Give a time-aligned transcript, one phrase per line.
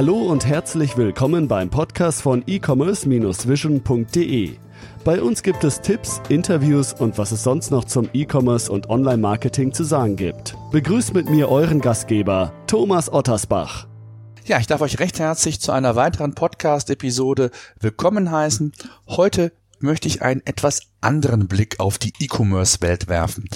[0.00, 4.56] Hallo und herzlich willkommen beim Podcast von e-commerce-vision.de.
[5.04, 9.74] Bei uns gibt es Tipps, Interviews und was es sonst noch zum E-Commerce und Online-Marketing
[9.74, 10.56] zu sagen gibt.
[10.72, 13.88] Begrüßt mit mir euren Gastgeber, Thomas Ottersbach.
[14.46, 18.72] Ja, ich darf euch recht herzlich zu einer weiteren Podcast-Episode willkommen heißen.
[19.06, 19.52] Heute
[19.82, 23.48] möchte ich einen etwas anderen Blick auf die E-Commerce-Welt werfen.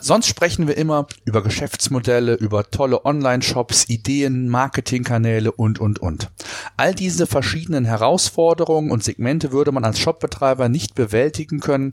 [0.00, 6.30] Sonst sprechen wir immer über Geschäftsmodelle, über tolle Online-Shops, Ideen, Marketingkanäle und, und, und.
[6.76, 11.92] All diese verschiedenen Herausforderungen und Segmente würde man als Shopbetreiber nicht bewältigen können,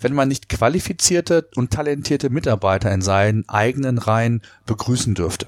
[0.00, 5.46] wenn man nicht qualifizierte und talentierte Mitarbeiter in seinen eigenen Reihen begrüßen dürfte.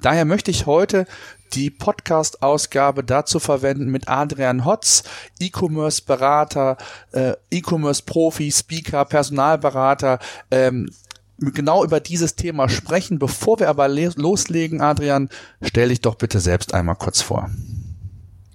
[0.00, 1.06] Daher möchte ich heute
[1.54, 5.04] die Podcast-Ausgabe dazu verwenden, mit Adrian Hotz,
[5.38, 6.76] E-Commerce-Berater,
[7.12, 10.18] äh, E-Commerce-Profi, Speaker, Personalberater,
[10.50, 10.90] ähm,
[11.38, 13.18] genau über dieses Thema sprechen.
[13.18, 15.28] Bevor wir aber loslegen, Adrian,
[15.62, 17.50] stell dich doch bitte selbst einmal kurz vor.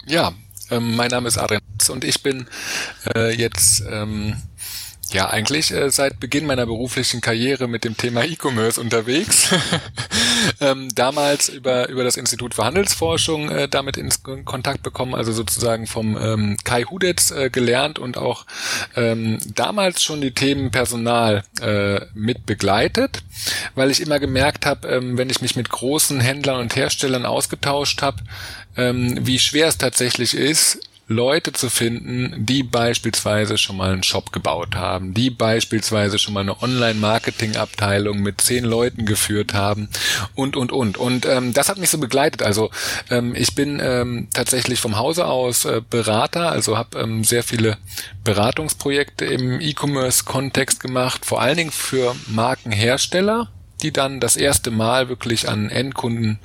[0.06, 0.34] Ja,
[0.70, 2.48] ähm, mein Name ist Adrian Hotz und ich bin
[3.16, 4.36] äh, jetzt ähm,
[5.14, 9.50] ja, eigentlich äh, seit Beginn meiner beruflichen Karriere mit dem Thema E-Commerce unterwegs.
[10.60, 14.10] ähm, damals über, über das Institut für Handelsforschung äh, damit in
[14.46, 18.46] Kontakt bekommen, also sozusagen vom ähm, Kai Hudetz äh, gelernt und auch
[18.96, 23.24] ähm, damals schon die Themen Personal äh, mit begleitet,
[23.76, 28.02] weil ich immer gemerkt habe, ähm, wenn ich mich mit großen Händlern und Herstellern ausgetauscht
[28.02, 28.24] habe,
[28.76, 34.32] ähm, wie schwer es tatsächlich ist, Leute zu finden, die beispielsweise schon mal einen Shop
[34.32, 39.90] gebaut haben, die beispielsweise schon mal eine Online-Marketing-Abteilung mit zehn Leuten geführt haben
[40.34, 40.98] und, und, und.
[40.98, 42.42] Und ähm, das hat mich so begleitet.
[42.42, 42.72] Also
[43.10, 47.78] ähm, ich bin ähm, tatsächlich vom Hause aus äh, Berater, also habe ähm, sehr viele
[48.24, 53.50] Beratungsprojekte im E-Commerce-Kontext gemacht, vor allen Dingen für Markenhersteller,
[53.82, 56.40] die dann das erste Mal wirklich an Endkunden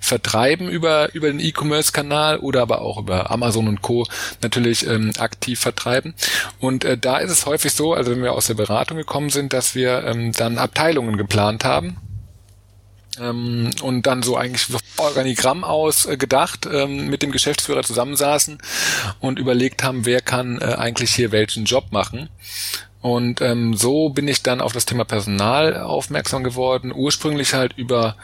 [0.00, 4.06] vertreiben über, über den E-Commerce-Kanal oder aber auch über Amazon und Co.
[4.42, 6.14] natürlich ähm, aktiv vertreiben.
[6.58, 9.52] Und äh, da ist es häufig so, also wenn wir aus der Beratung gekommen sind,
[9.52, 11.98] dass wir ähm, dann Abteilungen geplant haben
[13.20, 14.66] ähm, und dann so eigentlich
[14.96, 16.18] Organigramm aus äh,
[16.72, 18.58] ähm, mit dem Geschäftsführer zusammensaßen
[19.20, 22.28] und überlegt haben, wer kann äh, eigentlich hier welchen Job machen.
[23.00, 28.16] Und ähm, so bin ich dann auf das Thema Personal aufmerksam geworden, ursprünglich halt über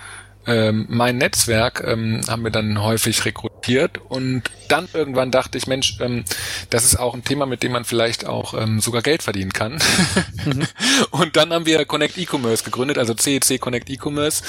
[0.46, 5.98] ähm, mein Netzwerk ähm, haben wir dann häufig rekrutiert und dann irgendwann dachte ich, Mensch,
[6.00, 6.24] ähm,
[6.70, 9.78] das ist auch ein Thema, mit dem man vielleicht auch ähm, sogar Geld verdienen kann.
[10.44, 10.66] Mhm.
[11.10, 14.42] und dann haben wir Connect E-Commerce gegründet, also CEC Connect E-Commerce,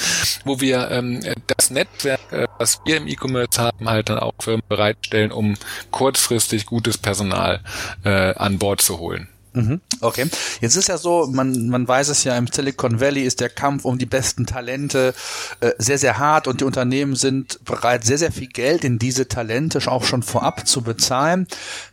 [0.44, 4.62] wo wir ähm, das Netzwerk, äh, was wir im E-Commerce haben, halt dann auch Firmen
[4.68, 5.54] bereitstellen, um
[5.90, 7.60] kurzfristig gutes Personal
[8.04, 9.28] äh, an Bord zu holen.
[9.52, 9.80] Mhm.
[10.00, 10.26] Okay.
[10.60, 13.84] Jetzt ist ja so, man, man weiß es ja, im Silicon Valley ist der Kampf
[13.84, 15.14] um die besten Talente
[15.60, 19.28] äh, sehr, sehr hart und die Unternehmen sind bereit, sehr, sehr viel Geld in diese
[19.28, 21.46] Talente auch schon vorab zu bezahlen.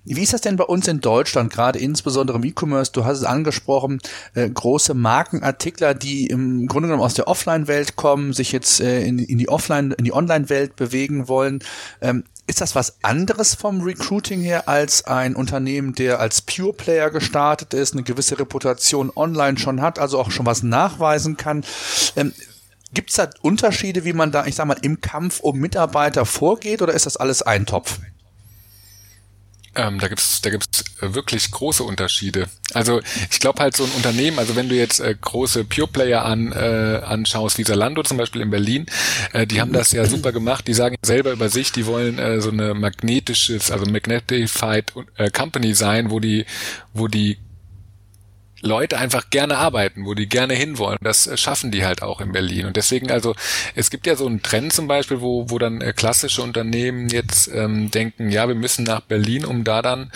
[0.04, 2.92] Wie ist das denn bei uns in Deutschland, gerade insbesondere im E-Commerce?
[2.92, 4.00] Du hast es angesprochen,
[4.34, 9.20] äh, große Markenartikler, die im Grunde genommen aus der Offline-Welt kommen, sich jetzt äh, in,
[9.20, 11.60] in die Offline, in die Online-Welt bewegen wollen.
[12.02, 17.10] Ähm, ist das was anderes vom Recruiting her als ein Unternehmen, der als Pure Player
[17.10, 21.64] gestartet ist, eine gewisse Reputation online schon hat, also auch schon was nachweisen kann?
[22.16, 22.34] Ähm,
[22.94, 26.82] Gibt es da Unterschiede, wie man da, ich sag mal, im Kampf um Mitarbeiter vorgeht
[26.82, 28.00] oder ist das alles ein Topf?
[29.76, 32.48] Ähm, da gibt's da gibt's äh, wirklich große Unterschiede.
[32.74, 36.24] Also ich glaube halt so ein Unternehmen, also wenn du jetzt äh, große Pure Player
[36.24, 38.86] an, äh, anschaust, wie Zalando zum Beispiel in Berlin,
[39.34, 40.68] äh, die haben das ja super gemacht.
[40.68, 45.74] Die sagen selber über sich, die wollen äh, so eine magnetisches, also magnetified äh, Company
[45.74, 46.46] sein, wo die
[46.94, 47.38] wo die
[48.66, 50.98] Leute einfach gerne arbeiten, wo die gerne hinwollen.
[51.02, 52.66] Das äh, schaffen die halt auch in Berlin.
[52.66, 53.36] Und deswegen, also
[53.76, 57.50] es gibt ja so einen Trend zum Beispiel, wo, wo dann äh, klassische Unternehmen jetzt
[57.54, 60.12] ähm, denken, ja, wir müssen nach Berlin, um da dann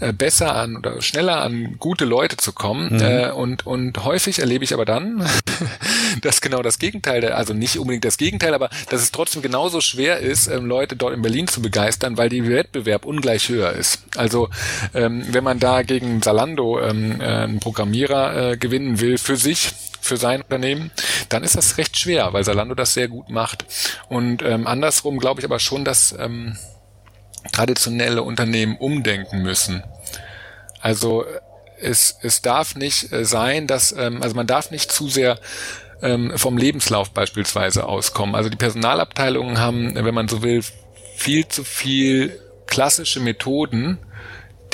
[0.00, 2.94] äh, besser an oder schneller an gute Leute zu kommen.
[2.94, 3.00] Mhm.
[3.00, 5.26] Äh, und, und häufig erlebe ich aber dann,
[6.22, 10.18] dass genau das Gegenteil, also nicht unbedingt das Gegenteil, aber dass es trotzdem genauso schwer
[10.18, 14.02] ist, ähm, Leute dort in Berlin zu begeistern, weil die Wettbewerb ungleich höher ist.
[14.16, 14.50] Also
[14.92, 19.36] ähm, wenn man da gegen Salando ähm, äh, ein Programm Programmierer äh, gewinnen will für
[19.36, 20.90] sich, für sein Unternehmen,
[21.28, 23.64] dann ist das recht schwer, weil Salando das sehr gut macht.
[24.08, 26.58] Und ähm, andersrum glaube ich aber schon, dass ähm,
[27.52, 29.82] traditionelle Unternehmen umdenken müssen.
[30.80, 31.24] Also
[31.80, 35.38] es, es darf nicht äh, sein, dass, ähm, also man darf nicht zu sehr
[36.02, 38.34] ähm, vom Lebenslauf beispielsweise auskommen.
[38.34, 40.62] Also die Personalabteilungen haben, wenn man so will,
[41.16, 43.98] viel zu viel klassische Methoden,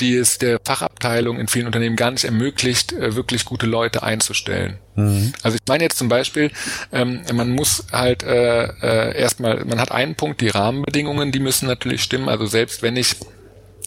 [0.01, 4.77] die es der Fachabteilung in vielen Unternehmen gar nicht ermöglicht, äh, wirklich gute Leute einzustellen.
[4.95, 5.33] Mhm.
[5.43, 6.51] Also ich meine jetzt zum Beispiel,
[6.91, 11.67] ähm, man muss halt äh, äh, erstmal, man hat einen Punkt, die Rahmenbedingungen, die müssen
[11.67, 12.27] natürlich stimmen.
[12.27, 13.15] Also selbst wenn ich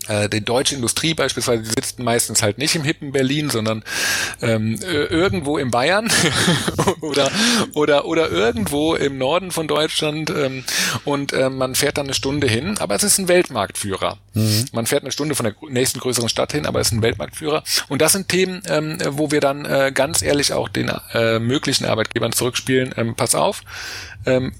[0.08, 3.84] äh, die deutsche Industrie beispielsweise die sitzt meistens halt nicht im hippen Berlin, sondern
[4.42, 6.10] ähm, irgendwo in Bayern
[7.00, 7.30] oder
[7.74, 10.64] oder oder irgendwo im Norden von Deutschland ähm,
[11.04, 14.18] und äh, man fährt dann eine Stunde hin, aber es ist ein Weltmarktführer.
[14.34, 14.64] Mhm.
[14.72, 17.62] Man fährt eine Stunde von der nächsten größeren Stadt hin, aber es ist ein Weltmarktführer.
[17.88, 21.86] Und das sind Themen, ähm, wo wir dann äh, ganz ehrlich auch den äh, möglichen
[21.86, 22.94] Arbeitgebern zurückspielen.
[22.96, 23.62] Ähm, pass auf.
[24.26, 24.52] Ähm,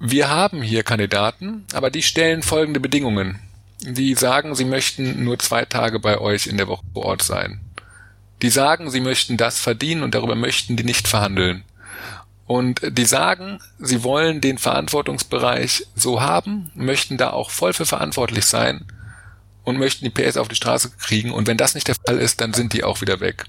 [0.00, 3.38] wir haben hier Kandidaten, aber die stellen folgende Bedingungen
[3.82, 7.60] die sagen, sie möchten nur zwei Tage bei euch in der Woche vor Ort sein.
[8.42, 11.64] Die sagen, sie möchten das verdienen und darüber möchten die nicht verhandeln.
[12.46, 18.44] Und die sagen, sie wollen den Verantwortungsbereich so haben, möchten da auch voll für verantwortlich
[18.46, 18.84] sein
[19.64, 21.30] und möchten die PS auf die Straße kriegen.
[21.30, 23.44] Und wenn das nicht der Fall ist, dann sind die auch wieder weg.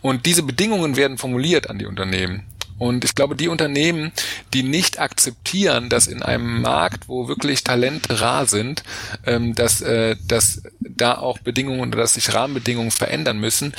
[0.00, 2.46] Und diese Bedingungen werden formuliert an die Unternehmen.
[2.78, 4.12] Und ich glaube, die Unternehmen,
[4.54, 8.84] die nicht akzeptieren, dass in einem Markt, wo wirklich Talente rar sind,
[9.26, 13.74] ähm, dass, äh, dass da auch Bedingungen oder dass sich Rahmenbedingungen verändern müssen,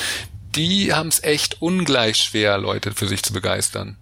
[0.55, 3.97] die haben es echt ungleich schwer, Leute für sich zu begeistern.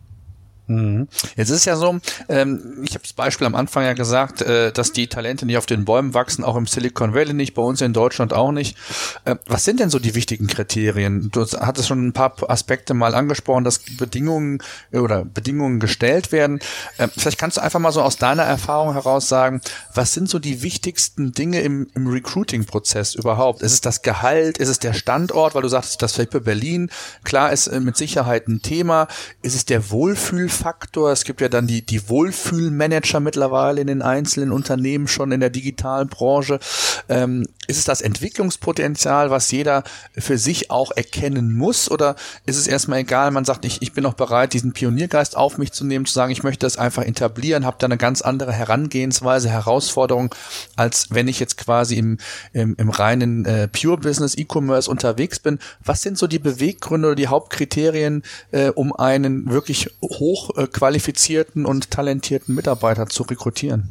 [0.67, 1.07] Mhm.
[1.37, 4.91] Jetzt ist ja so, ähm, ich habe das Beispiel am Anfang ja gesagt, äh, dass
[4.91, 7.93] die Talente nicht auf den Bäumen wachsen, auch im Silicon Valley nicht, bei uns in
[7.93, 8.77] Deutschland auch nicht.
[9.23, 11.29] Äh, was sind denn so die wichtigen Kriterien?
[11.31, 14.59] Du hattest schon ein paar Aspekte mal angesprochen, dass Bedingungen
[14.91, 16.59] äh, oder Bedingungen gestellt werden.
[16.97, 19.61] Äh, vielleicht kannst du einfach mal so aus deiner Erfahrung heraus sagen,
[19.93, 23.61] was sind so die wichtigsten Dinge im, im Recruiting-Prozess überhaupt?
[23.61, 24.57] Ist es das Gehalt?
[24.57, 25.55] Ist es der Standort?
[25.55, 26.89] Weil du sagtest, das Felipe Berlin,
[27.23, 29.07] klar ist äh, mit Sicherheit ein Thema.
[29.41, 31.11] Ist es der Wohlfühl Faktor.
[31.11, 35.49] Es gibt ja dann die, die Wohlfühlmanager mittlerweile in den einzelnen Unternehmen schon in der
[35.49, 36.59] digitalen Branche.
[37.07, 39.83] Ähm, ist es das Entwicklungspotenzial, was jeder
[40.17, 41.91] für sich auch erkennen muss?
[41.91, 42.15] Oder
[42.45, 45.73] ist es erstmal egal, man sagt, ich, ich bin auch bereit, diesen Pioniergeist auf mich
[45.73, 49.49] zu nehmen, zu sagen, ich möchte das einfach etablieren, habe da eine ganz andere Herangehensweise,
[49.49, 50.33] Herausforderung,
[50.75, 52.17] als wenn ich jetzt quasi im,
[52.53, 55.59] im, im reinen äh, Pure-Business, E-Commerce unterwegs bin.
[55.83, 61.91] Was sind so die Beweggründe oder die Hauptkriterien, äh, um einen wirklich hoch hochqualifizierten und
[61.91, 63.89] talentierten Mitarbeiter zu rekrutieren?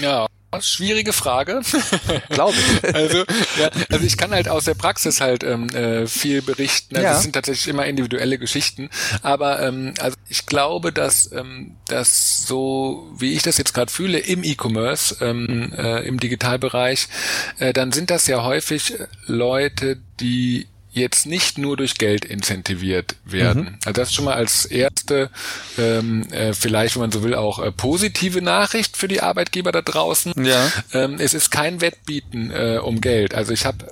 [0.00, 0.26] Ja,
[0.60, 1.60] Schwierige Frage.
[2.30, 2.94] Glaube ich.
[2.94, 3.18] Also,
[3.60, 6.96] ja, also ich kann halt aus der Praxis halt ähm, äh, viel berichten.
[6.96, 7.12] Also ja.
[7.12, 8.88] Das sind tatsächlich immer individuelle Geschichten.
[9.22, 14.18] Aber ähm, also ich glaube, dass, ähm, dass so, wie ich das jetzt gerade fühle,
[14.18, 17.08] im E-Commerce, ähm, äh, im Digitalbereich,
[17.58, 18.94] äh, dann sind das ja häufig
[19.26, 23.62] Leute, die jetzt nicht nur durch Geld incentiviert werden.
[23.62, 23.78] Mhm.
[23.84, 25.30] Also das schon mal als erste,
[25.76, 29.82] ähm, äh, vielleicht, wenn man so will, auch äh, positive Nachricht für die Arbeitgeber da
[29.82, 30.32] draußen.
[30.44, 30.70] Ja.
[30.92, 33.34] Ähm, es ist kein Wettbieten äh, um Geld.
[33.34, 33.86] Also ich habe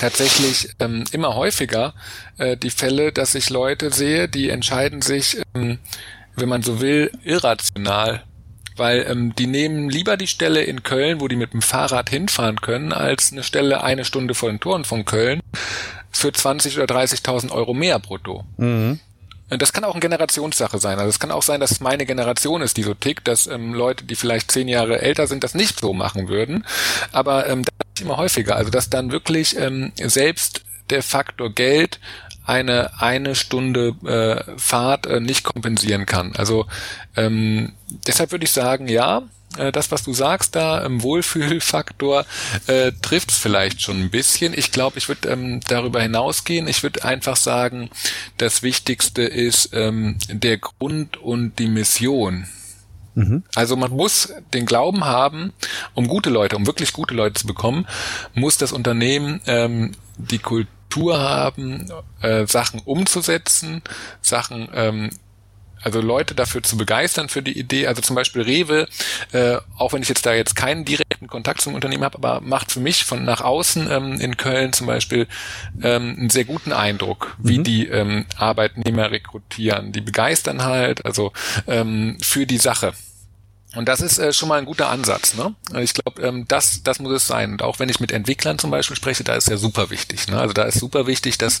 [0.00, 1.94] tatsächlich ähm, immer häufiger
[2.38, 5.78] äh, die Fälle, dass ich Leute sehe, die entscheiden sich, ähm,
[6.34, 8.22] wenn man so will, irrational
[8.76, 12.60] weil ähm, die nehmen lieber die Stelle in Köln, wo die mit dem Fahrrad hinfahren
[12.60, 15.40] können, als eine Stelle eine Stunde vor den Toren von Köln,
[16.18, 18.44] für 20 oder 30.000 Euro mehr brutto.
[18.56, 19.00] Mhm.
[19.48, 20.98] Das kann auch eine Generationssache sein.
[20.98, 24.04] Also es kann auch sein, dass meine Generation ist, die so tickt, dass ähm, Leute,
[24.04, 26.66] die vielleicht zehn Jahre älter sind, das nicht so machen würden.
[27.12, 28.56] Aber ähm, das ist immer häufiger.
[28.56, 32.00] Also dass dann wirklich ähm, selbst der Faktor Geld
[32.44, 36.34] eine eine Stunde äh, Fahrt äh, nicht kompensieren kann.
[36.36, 36.66] Also
[37.16, 37.72] ähm,
[38.06, 39.22] deshalb würde ich sagen, ja,
[39.58, 42.24] äh, das, was du sagst da im Wohlfühlfaktor,
[42.66, 44.54] äh, trifft es vielleicht schon ein bisschen.
[44.56, 46.68] Ich glaube, ich würde ähm, darüber hinausgehen.
[46.68, 47.90] Ich würde einfach sagen,
[48.38, 52.46] das Wichtigste ist ähm, der Grund und die Mission.
[53.16, 53.42] Mhm.
[53.54, 55.52] Also man muss den Glauben haben,
[55.94, 57.86] um gute Leute, um wirklich gute Leute zu bekommen,
[58.34, 61.90] muss das Unternehmen ähm, die Kultur haben,
[62.20, 63.82] äh, Sachen umzusetzen,
[64.20, 65.10] Sachen ähm,
[65.86, 67.86] also Leute dafür zu begeistern für die Idee.
[67.86, 68.88] Also zum Beispiel Rewe,
[69.30, 72.72] äh, auch wenn ich jetzt da jetzt keinen direkten Kontakt zum Unternehmen habe, aber macht
[72.72, 75.28] für mich von nach außen ähm, in Köln zum Beispiel
[75.80, 77.64] ähm, einen sehr guten Eindruck, wie mhm.
[77.64, 79.92] die ähm, Arbeitnehmer rekrutieren.
[79.92, 81.32] Die begeistern halt, also
[81.68, 82.92] ähm, für die Sache.
[83.76, 85.34] Und das ist äh, schon mal ein guter Ansatz.
[85.34, 85.54] Ne?
[85.68, 87.52] Also ich glaube, ähm, das, das muss es sein.
[87.52, 90.26] Und auch wenn ich mit Entwicklern zum Beispiel spreche, da ist ja super wichtig.
[90.26, 90.40] Ne?
[90.40, 91.60] Also da ist super wichtig, dass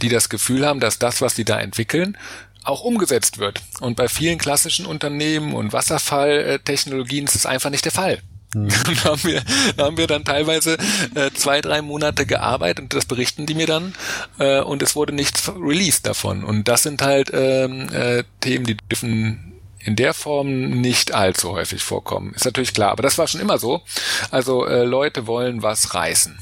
[0.00, 2.16] die das Gefühl haben, dass das, was die da entwickeln,
[2.64, 3.62] auch umgesetzt wird.
[3.80, 8.22] Und bei vielen klassischen Unternehmen und Wasserfalltechnologien ist es einfach nicht der Fall.
[8.54, 8.68] Mhm.
[9.02, 9.42] da, haben wir,
[9.76, 10.78] da haben wir dann teilweise
[11.14, 13.94] äh, zwei, drei Monate gearbeitet und das berichten die mir dann
[14.38, 16.44] äh, und es wurde nichts released davon.
[16.44, 21.82] Und das sind halt ähm, äh, Themen, die dürfen in der Form nicht allzu häufig
[21.82, 22.32] vorkommen.
[22.34, 23.82] Ist natürlich klar, aber das war schon immer so.
[24.30, 26.38] Also äh, Leute wollen was reißen.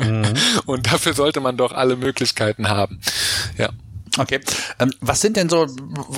[0.00, 0.34] Mhm.
[0.66, 3.00] Und dafür sollte man doch alle Möglichkeiten haben.
[3.56, 3.70] Ja.
[4.18, 4.40] Okay.
[4.78, 5.66] Ähm, was sind denn so,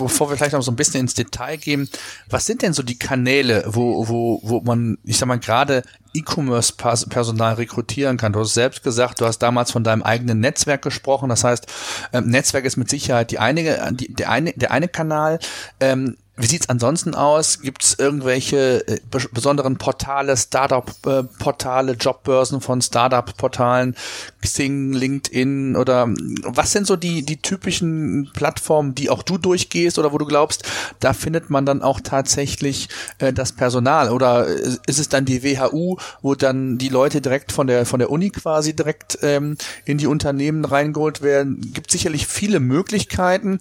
[0.00, 1.88] bevor wir vielleicht noch so ein bisschen ins Detail gehen,
[2.28, 5.82] was sind denn so die Kanäle, wo, wo, wo man, ich sag mal, gerade
[6.14, 8.32] E-Commerce-Personal rekrutieren kann.
[8.32, 11.28] Du hast selbst gesagt, du hast damals von deinem eigenen Netzwerk gesprochen.
[11.28, 11.66] Das heißt,
[12.12, 15.38] ähm, Netzwerk ist mit Sicherheit die eine, die, der eine, der eine Kanal.
[15.80, 17.60] Ähm, wie sieht's ansonsten aus?
[17.60, 19.00] Gibt es irgendwelche äh,
[19.32, 23.96] besonderen Portale, Startup-Portale, Jobbörsen von Startup-Portalen,
[24.40, 26.08] Xing, LinkedIn oder
[26.44, 30.62] was sind so die, die typischen Plattformen, die auch du durchgehst oder wo du glaubst,
[31.00, 35.96] da findet man dann auch tatsächlich äh, das Personal oder ist es dann die WHU,
[36.22, 40.06] wo dann die Leute direkt von der, von der Uni quasi direkt ähm, in die
[40.06, 41.72] Unternehmen reingeholt werden?
[41.74, 43.58] Gibt sicherlich viele Möglichkeiten,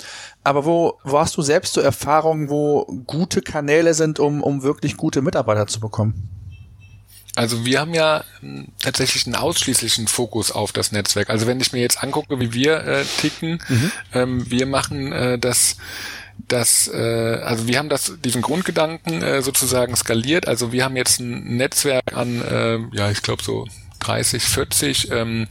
[0.48, 4.96] aber wo, wo hast du selbst so Erfahrungen, wo gute Kanäle sind, um, um wirklich
[4.96, 6.30] gute Mitarbeiter zu bekommen?
[7.36, 11.30] Also wir haben ja hm, tatsächlich einen ausschließlichen Fokus auf das Netzwerk.
[11.30, 13.92] Also wenn ich mir jetzt angucke, wie wir äh, ticken, mhm.
[14.14, 15.76] ähm, wir machen äh, das
[16.48, 20.48] das, äh, also wir haben das, diesen Grundgedanken äh, sozusagen skaliert.
[20.48, 23.68] Also wir haben jetzt ein Netzwerk an, äh, ja, ich glaube so
[24.08, 25.48] 30, 40 ähm,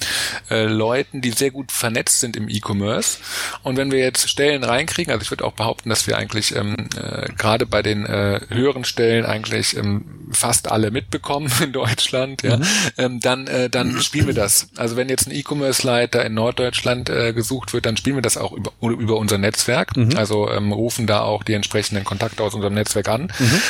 [0.51, 3.19] äh, Leuten, die sehr gut vernetzt sind im E-Commerce.
[3.63, 6.75] Und wenn wir jetzt Stellen reinkriegen, also ich würde auch behaupten, dass wir eigentlich ähm,
[6.97, 12.57] äh, gerade bei den äh, höheren Stellen eigentlich ähm, fast alle mitbekommen in Deutschland, ja,
[12.57, 12.65] mhm.
[12.97, 14.69] ähm, dann, äh, dann spielen wir das.
[14.77, 18.53] Also wenn jetzt ein E-Commerce-Leiter in Norddeutschland äh, gesucht wird, dann spielen wir das auch
[18.53, 19.97] über, über unser Netzwerk.
[19.97, 20.17] Mhm.
[20.17, 23.33] Also ähm, rufen da auch die entsprechenden Kontakte aus unserem Netzwerk an.
[23.39, 23.61] Mhm.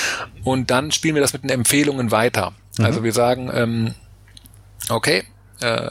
[0.45, 2.53] Und dann spielen wir das mit den Empfehlungen weiter.
[2.79, 3.05] Also mhm.
[3.05, 3.95] wir sagen, ähm,
[4.91, 5.25] okay,
[5.61, 5.91] äh,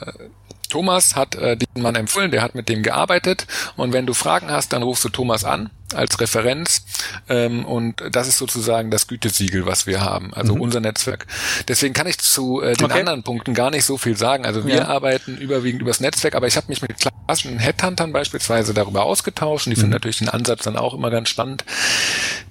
[0.69, 3.47] Thomas hat äh, diesen Mann empfohlen, der hat mit dem gearbeitet.
[3.77, 6.83] Und wenn du Fragen hast, dann rufst du Thomas an als Referenz
[7.29, 10.61] ähm, und das ist sozusagen das Gütesiegel, was wir haben, also mhm.
[10.61, 11.27] unser Netzwerk.
[11.67, 12.99] Deswegen kann ich zu äh, den okay.
[12.99, 14.45] anderen Punkten gar nicht so viel sagen.
[14.45, 14.87] Also wir ja.
[14.87, 19.71] arbeiten überwiegend übers Netzwerk, aber ich habe mich mit klassischen Headhuntern beispielsweise darüber ausgetauscht und
[19.71, 19.81] die mhm.
[19.81, 21.63] finden natürlich den Ansatz dann auch immer ganz spannend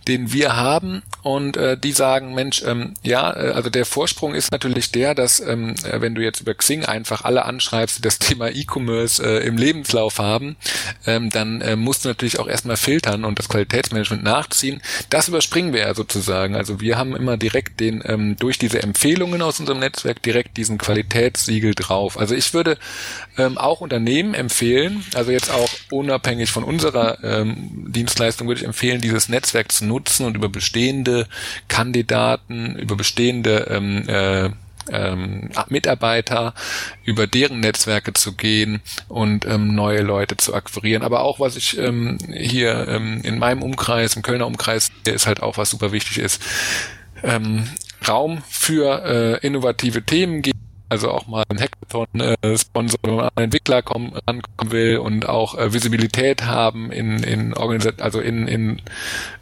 [0.09, 4.53] den wir haben und äh, die sagen, Mensch, ähm, ja, äh, also der Vorsprung ist
[4.53, 8.19] natürlich der, dass ähm, äh, wenn du jetzt über Xing einfach alle anschreibst, die das
[8.25, 10.57] Thema E-Commerce äh, im Lebenslauf haben,
[11.07, 14.81] ähm, dann äh, musst du natürlich auch erstmal filtern und das Qualitätsmanagement nachziehen.
[15.11, 16.57] Das überspringen wir ja sozusagen.
[16.57, 20.79] Also wir haben immer direkt den ähm, durch diese Empfehlungen aus unserem Netzwerk direkt diesen
[20.79, 22.19] Qualitätssiegel drauf.
[22.19, 22.79] Also ich würde
[23.37, 29.01] ähm, auch Unternehmen empfehlen, also jetzt auch unabhängig von unserer ähm, Dienstleistung würde ich empfehlen,
[29.01, 31.27] dieses Netzwerk zu nutzen und über bestehende
[31.69, 34.51] Kandidaten, über bestehende ähm, äh,
[34.91, 36.55] ähm, Mitarbeiter,
[37.05, 41.03] über deren Netzwerke zu gehen und ähm, neue Leute zu akquirieren.
[41.03, 45.27] Aber auch was ich ähm, hier ähm, in meinem Umkreis, im Kölner Umkreis, der ist
[45.27, 46.43] halt auch was super wichtig ist.
[47.23, 47.69] Ähm,
[48.07, 50.55] Raum für äh, innovative Themen geben
[50.89, 52.37] also auch mal ein Hackathon äh,
[52.75, 52.89] man
[53.21, 58.47] an Entwickler kommen, rankommen will und auch äh, Visibilität haben in, in Organisat also in,
[58.49, 58.83] in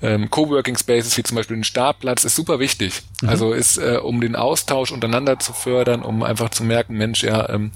[0.03, 3.03] ähm, Coworking Spaces wie zum Beispiel den Startplatz ist super wichtig.
[3.21, 3.29] Mhm.
[3.29, 7.49] Also ist, äh, um den Austausch untereinander zu fördern, um einfach zu merken, Mensch, ja,
[7.49, 7.73] ähm,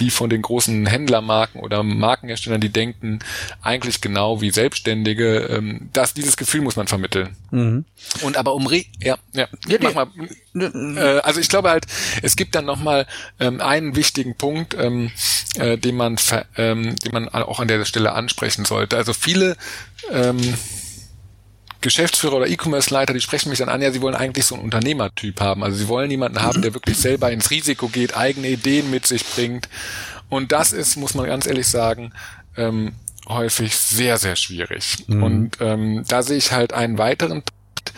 [0.00, 3.20] die von den großen Händlermarken oder Markenherstellern, die denken
[3.62, 7.36] eigentlich genau wie Selbstständige, ähm, dass dieses Gefühl muss man vermitteln.
[7.50, 7.84] Mhm.
[8.22, 10.06] Und aber um Re ja, ja, ja mach mal.
[10.54, 11.86] Äh, also ich glaube halt,
[12.22, 13.05] es gibt dann nochmal
[13.40, 15.10] ähm, einen wichtigen Punkt, ähm,
[15.58, 16.16] äh, den man
[16.56, 18.96] ähm, den man auch an der Stelle ansprechen sollte.
[18.96, 19.56] Also viele
[20.10, 20.40] ähm,
[21.80, 25.40] Geschäftsführer oder E-Commerce-Leiter, die sprechen mich dann an, ja, sie wollen eigentlich so einen Unternehmertyp
[25.40, 25.62] haben.
[25.62, 29.24] Also sie wollen jemanden haben, der wirklich selber ins Risiko geht, eigene Ideen mit sich
[29.24, 29.68] bringt.
[30.28, 32.12] Und das ist, muss man ganz ehrlich sagen,
[32.56, 32.94] ähm,
[33.28, 35.04] häufig sehr, sehr schwierig.
[35.06, 35.22] Mhm.
[35.22, 37.92] Und ähm, da sehe ich halt einen weiteren Punkt,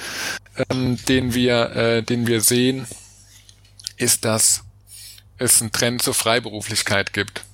[0.71, 2.87] ähm, den wir, äh, den wir sehen,
[3.97, 4.65] ist, dass
[5.39, 7.45] es einen Trend zur Freiberuflichkeit gibt.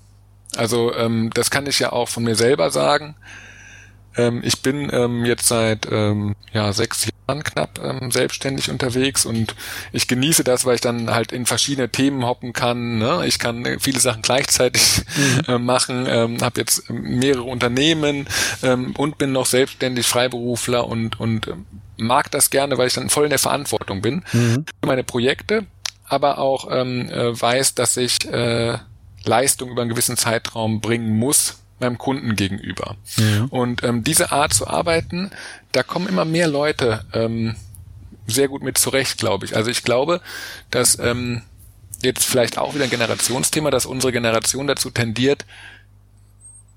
[0.56, 3.16] Also ähm, das kann ich ja auch von mir selber sagen.
[4.16, 9.54] Ähm, ich bin ähm, jetzt seit ähm, ja, sechs Jahren knapp ähm, selbstständig unterwegs und
[9.92, 12.98] ich genieße das, weil ich dann halt in verschiedene Themen hoppen kann.
[12.98, 13.22] Ne?
[13.26, 15.44] Ich kann viele Sachen gleichzeitig mhm.
[15.48, 18.28] äh, machen, ähm, habe jetzt mehrere Unternehmen
[18.62, 23.10] ähm, und bin noch selbstständig Freiberufler und, und ähm, mag das gerne, weil ich dann
[23.10, 24.64] voll in der Verantwortung bin mhm.
[24.80, 25.66] für meine Projekte,
[26.06, 28.78] aber auch ähm, äh, weiß, dass ich äh,
[29.24, 32.96] Leistung über einen gewissen Zeitraum bringen muss, meinem Kunden gegenüber.
[33.16, 33.46] Ja.
[33.50, 35.30] Und ähm, diese Art zu arbeiten,
[35.72, 37.56] da kommen immer mehr Leute ähm,
[38.26, 39.56] sehr gut mit zurecht, glaube ich.
[39.56, 40.20] Also ich glaube,
[40.70, 41.42] dass ähm,
[42.02, 45.44] jetzt vielleicht auch wieder ein Generationsthema, dass unsere Generation dazu tendiert,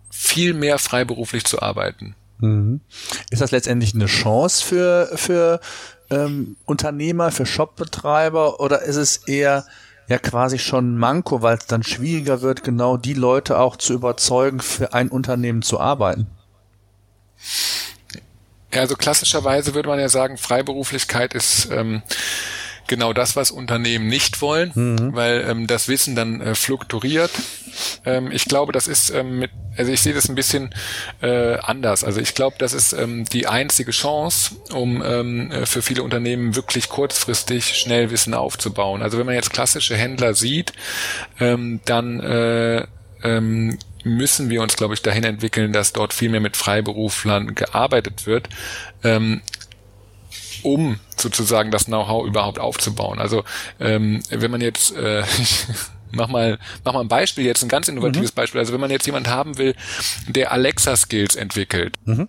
[0.10, 2.16] viel mehr freiberuflich zu arbeiten.
[2.40, 2.82] Mhm.
[3.30, 5.60] Ist das letztendlich eine Chance für, für
[6.10, 9.66] ähm, Unternehmer, für Shopbetreiber oder ist es eher
[10.08, 14.60] ja quasi schon Manko, weil es dann schwieriger wird, genau die Leute auch zu überzeugen,
[14.60, 16.28] für ein Unternehmen zu arbeiten.
[18.74, 22.02] Ja, also klassischerweise würde man ja sagen, Freiberuflichkeit ist ähm,
[22.88, 25.16] genau das, was Unternehmen nicht wollen, mhm.
[25.16, 27.32] weil ähm, das Wissen dann äh, fluktuiert.
[28.06, 30.74] Ähm, ich glaube, das ist ähm, mit, also ich sehe das ein bisschen
[31.22, 32.04] äh, anders.
[32.04, 36.56] Also ich glaube, das ist ähm, die einzige Chance, um ähm, äh, für viele Unternehmen
[36.56, 39.02] wirklich kurzfristig schnell Wissen aufzubauen.
[39.02, 40.74] Also wenn man jetzt klassische Händler sieht,
[41.40, 42.86] ähm, dann äh,
[43.24, 48.26] ähm, müssen wir uns, glaube ich, dahin entwickeln, dass dort viel mehr mit Freiberuflern gearbeitet
[48.26, 48.50] wird.
[49.04, 49.42] Ähm,
[50.64, 53.20] um sozusagen das Know-how überhaupt aufzubauen.
[53.20, 53.44] Also
[53.80, 55.24] ähm, wenn man jetzt äh,
[56.12, 58.36] mach mal, mach mal ein Beispiel jetzt, ein ganz innovatives mhm.
[58.36, 58.60] Beispiel.
[58.60, 59.76] Also wenn man jetzt jemand haben will,
[60.28, 62.28] der Alexa-Skills entwickelt, mhm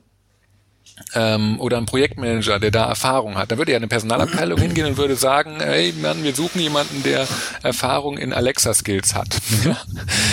[1.15, 4.97] ähm, oder ein Projektmanager, der da Erfahrung hat, dann würde ja eine Personalabteilung hingehen und
[4.97, 7.27] würde sagen, hey Mann, wir suchen jemanden, der
[7.63, 9.29] Erfahrung in Alexa-Skills hat.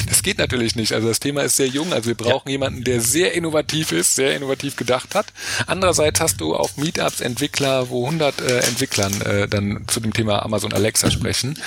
[0.07, 0.93] Das geht natürlich nicht.
[0.93, 2.53] Also das Thema ist sehr jung, also wir brauchen ja.
[2.53, 5.27] jemanden, der sehr innovativ ist, sehr innovativ gedacht hat.
[5.67, 10.43] Andererseits hast du auf Meetups Entwickler, wo 100 äh, Entwicklern äh, dann zu dem Thema
[10.43, 11.59] Amazon Alexa sprechen,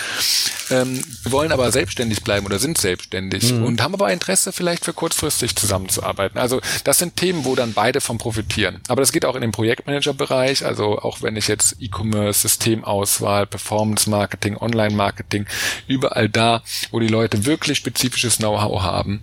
[0.70, 3.64] ähm, wollen aber selbstständig bleiben oder sind selbstständig mhm.
[3.64, 6.38] und haben aber Interesse vielleicht für kurzfristig zusammenzuarbeiten.
[6.38, 8.80] Also das sind Themen, wo dann beide von profitieren.
[8.88, 14.56] Aber das geht auch in den Projektmanager-Bereich, also auch wenn ich jetzt E-Commerce, Systemauswahl, Performance-Marketing,
[14.56, 15.46] Online-Marketing,
[15.86, 19.22] überall da, wo die Leute wirklich spezifisches Know-how haben,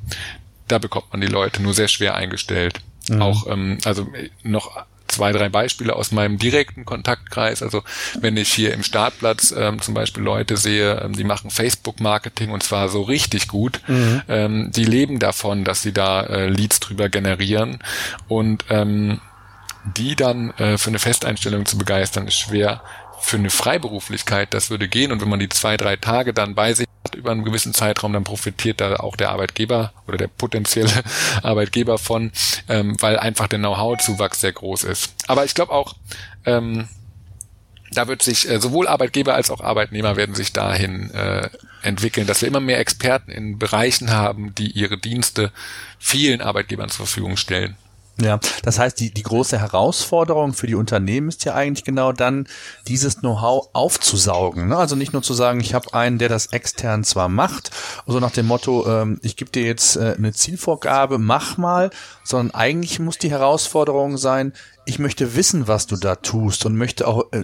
[0.68, 2.80] da bekommt man die Leute nur sehr schwer eingestellt.
[3.10, 3.22] Mhm.
[3.22, 4.08] Auch, ähm, also
[4.44, 7.62] noch zwei, drei Beispiele aus meinem direkten Kontaktkreis.
[7.62, 7.84] Also
[8.20, 12.64] wenn ich hier im Startplatz ähm, zum Beispiel Leute sehe, ähm, die machen Facebook-Marketing und
[12.64, 14.22] zwar so richtig gut, mhm.
[14.28, 17.80] ähm, die leben davon, dass sie da äh, Leads drüber generieren
[18.28, 19.22] und ähm,
[19.86, 22.82] die dann äh, für eine Festeinstellung zu begeistern, ist schwer.
[23.20, 25.12] Für eine Freiberuflichkeit, das würde gehen.
[25.12, 28.14] Und wenn man die zwei, drei Tage dann bei sich hat über einen gewissen Zeitraum,
[28.14, 30.92] dann profitiert da auch der Arbeitgeber oder der potenzielle
[31.44, 32.32] Arbeitgeber von,
[32.68, 35.14] ähm, weil einfach der Know-how-Zuwachs sehr groß ist.
[35.28, 35.96] Aber ich glaube auch,
[36.46, 36.88] ähm,
[37.92, 41.50] da wird sich äh, sowohl Arbeitgeber als auch Arbeitnehmer werden sich dahin äh,
[41.82, 45.52] entwickeln, dass wir immer mehr Experten in Bereichen haben, die ihre Dienste
[46.00, 47.78] vielen Arbeitgebern zur Verfügung stellen.
[48.22, 52.48] Ja, das heißt, die, die große Herausforderung für die Unternehmen ist ja eigentlich genau dann,
[52.88, 54.70] dieses Know-how aufzusaugen.
[54.70, 54.78] Ne?
[54.78, 57.72] Also nicht nur zu sagen, ich habe einen, der das extern zwar macht,
[58.08, 61.90] so nach dem Motto, ähm, ich gebe dir jetzt äh, eine Zielvorgabe, mach mal,
[62.24, 64.54] sondern eigentlich muss die Herausforderung sein,
[64.86, 67.44] ich möchte wissen, was du da tust und möchte auch äh,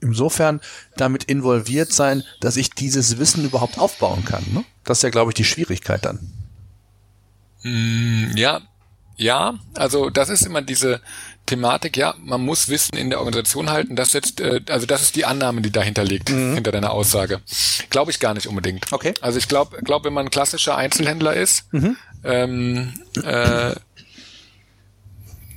[0.00, 0.60] insofern
[0.96, 4.44] damit involviert sein, dass ich dieses Wissen überhaupt aufbauen kann.
[4.52, 4.64] Ne?
[4.84, 6.30] Das ist ja, glaube ich, die Schwierigkeit dann.
[7.62, 8.60] Mm, ja,
[9.20, 11.02] ja, also das ist immer diese
[11.44, 15.14] Thematik, ja, man muss Wissen in der Organisation halten, das setzt, äh, also das ist
[15.14, 16.54] die Annahme, die dahinter liegt, mhm.
[16.54, 17.42] hinter deiner Aussage.
[17.90, 18.90] Glaube ich gar nicht unbedingt.
[18.92, 19.12] Okay.
[19.20, 21.96] Also ich glaube, glaub, wenn man ein klassischer Einzelhändler ist, mhm.
[22.24, 23.74] ähm, äh,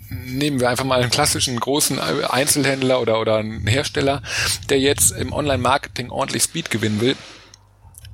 [0.10, 4.22] nehmen wir einfach mal einen klassischen großen Einzelhändler oder, oder einen Hersteller,
[4.70, 7.16] der jetzt im Online-Marketing ordentlich Speed gewinnen will.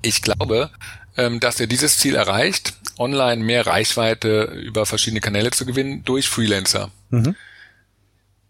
[0.03, 0.69] Ich glaube,
[1.17, 6.29] ähm, dass er dieses Ziel erreicht, online mehr Reichweite über verschiedene Kanäle zu gewinnen durch
[6.29, 6.91] Freelancer.
[7.09, 7.35] Mhm.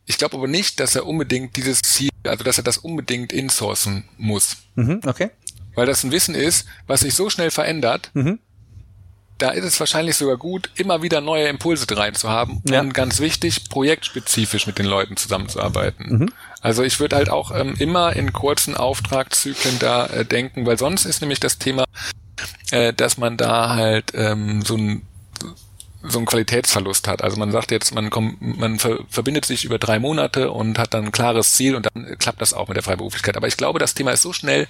[0.06, 4.06] Ich glaube aber nicht, dass er unbedingt dieses Ziel, also dass er das unbedingt insourcen
[4.18, 4.58] muss.
[4.74, 5.30] Mhm, okay.
[5.76, 8.40] Weil das ein Wissen ist, was sich so schnell verändert, mhm.
[9.38, 12.82] da ist es wahrscheinlich sogar gut, immer wieder neue Impulse rein zu haben ja.
[12.82, 16.08] und ganz wichtig, projektspezifisch mit den Leuten zusammenzuarbeiten.
[16.10, 16.34] Mhm.
[16.60, 21.06] Also ich würde halt auch ähm, immer in kurzen Auftragszyklen da äh, denken, weil sonst
[21.06, 21.86] ist nämlich das Thema,
[22.72, 25.02] äh, dass man da halt ähm, so ein
[26.02, 27.24] so einen Qualitätsverlust hat.
[27.24, 30.94] Also man sagt jetzt, man kommt, man ver verbindet sich über drei Monate und hat
[30.94, 33.36] dann ein klares Ziel und dann klappt das auch mit der Freiberuflichkeit.
[33.36, 34.68] Aber ich glaube, das Thema ist so schnell,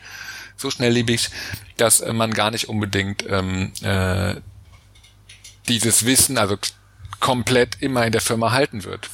[0.57, 1.29] so schnelllebig,
[1.77, 4.35] dass äh, man gar nicht unbedingt ähm, äh,
[5.67, 6.57] dieses Wissen, also
[7.19, 9.09] komplett immer in der Firma halten wird.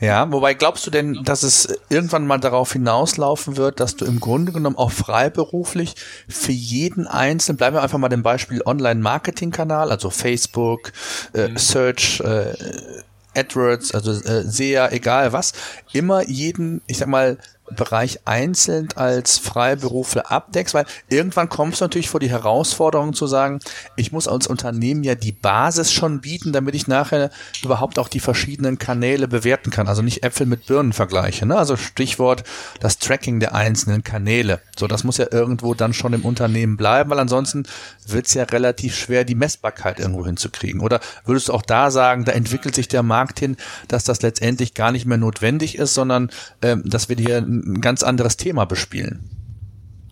[0.00, 4.20] Ja, wobei glaubst du denn, dass es irgendwann mal darauf hinauslaufen wird, dass du im
[4.20, 5.94] Grunde genommen auch freiberuflich
[6.28, 10.92] für jeden Einzelnen, bleiben wir einfach mal dem Beispiel Online-Marketing-Kanal, also Facebook,
[11.34, 11.56] äh, mhm.
[11.58, 12.54] Search, äh,
[13.34, 15.52] AdWords, also äh, SEA, egal was,
[15.92, 17.38] immer jeden, ich sag mal,
[17.74, 23.60] Bereich einzeln als Freiberufler abdeckst, weil irgendwann kommst du natürlich vor die Herausforderung zu sagen,
[23.96, 27.30] ich muss als Unternehmen ja die Basis schon bieten, damit ich nachher
[27.62, 29.88] überhaupt auch die verschiedenen Kanäle bewerten kann.
[29.88, 31.46] Also nicht Äpfel mit Birnen vergleiche.
[31.46, 31.56] Ne?
[31.56, 32.44] Also Stichwort
[32.80, 34.60] das Tracking der einzelnen Kanäle.
[34.76, 37.64] So, das muss ja irgendwo dann schon im Unternehmen bleiben, weil ansonsten
[38.06, 40.80] wird es ja relativ schwer, die Messbarkeit irgendwo hinzukriegen.
[40.80, 43.56] Oder würdest du auch da sagen, da entwickelt sich der Markt hin,
[43.88, 46.30] dass das letztendlich gar nicht mehr notwendig ist, sondern
[46.62, 47.44] ähm, dass wir hier
[47.80, 49.30] ganz anderes Thema bespielen.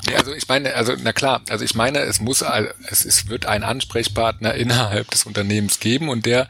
[0.09, 2.45] Ja, also ich meine, also na klar, also ich meine, es muss,
[2.89, 6.49] es, es wird einen Ansprechpartner innerhalb des Unternehmens geben und der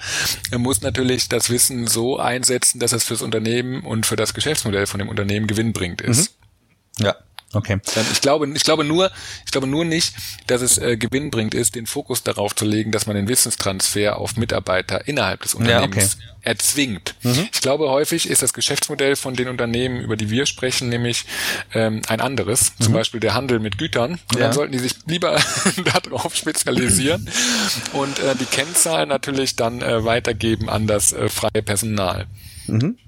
[0.57, 4.99] muss natürlich das Wissen so einsetzen, dass es fürs Unternehmen und für das Geschäftsmodell von
[4.99, 6.35] dem Unternehmen gewinnbringend ist.
[6.99, 7.07] Mhm.
[7.07, 7.17] Ja.
[7.57, 7.79] Okay.
[8.13, 9.11] Ich glaube, ich glaube nur,
[9.47, 10.15] ich glaube nur nicht,
[10.47, 14.37] dass es äh, gewinnbringend ist, den Fokus darauf zu legen, dass man den Wissenstransfer auf
[14.37, 16.39] Mitarbeiter innerhalb des Unternehmens ja, okay.
[16.43, 17.15] erzwingt.
[17.23, 17.49] Mhm.
[17.51, 21.25] Ich glaube, häufig ist das Geschäftsmodell von den Unternehmen, über die wir sprechen, nämlich
[21.73, 22.73] ähm, ein anderes.
[22.79, 22.85] Mhm.
[22.85, 24.13] Zum Beispiel der Handel mit Gütern.
[24.13, 24.41] Und ja.
[24.41, 25.41] dann sollten die sich lieber
[26.05, 27.31] darauf spezialisieren
[27.95, 32.27] und äh, die Kennzahlen natürlich dann äh, weitergeben an das äh, freie Personal.
[32.67, 32.99] Mhm.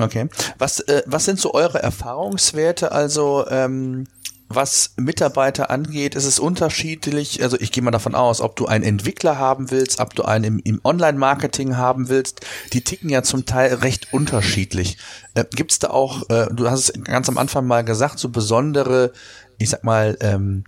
[0.00, 0.28] Okay.
[0.58, 2.92] Was, äh, was sind so eure Erfahrungswerte?
[2.92, 4.06] Also ähm,
[4.48, 7.42] was Mitarbeiter angeht, ist es unterschiedlich.
[7.42, 10.44] Also ich gehe mal davon aus, ob du einen Entwickler haben willst, ob du einen
[10.44, 12.40] im, im Online-Marketing haben willst.
[12.72, 14.98] Die ticken ja zum Teil recht unterschiedlich.
[15.34, 18.28] Äh, Gibt es da auch, äh, du hast es ganz am Anfang mal gesagt, so
[18.28, 19.12] besondere,
[19.58, 20.64] ich sag mal, ähm,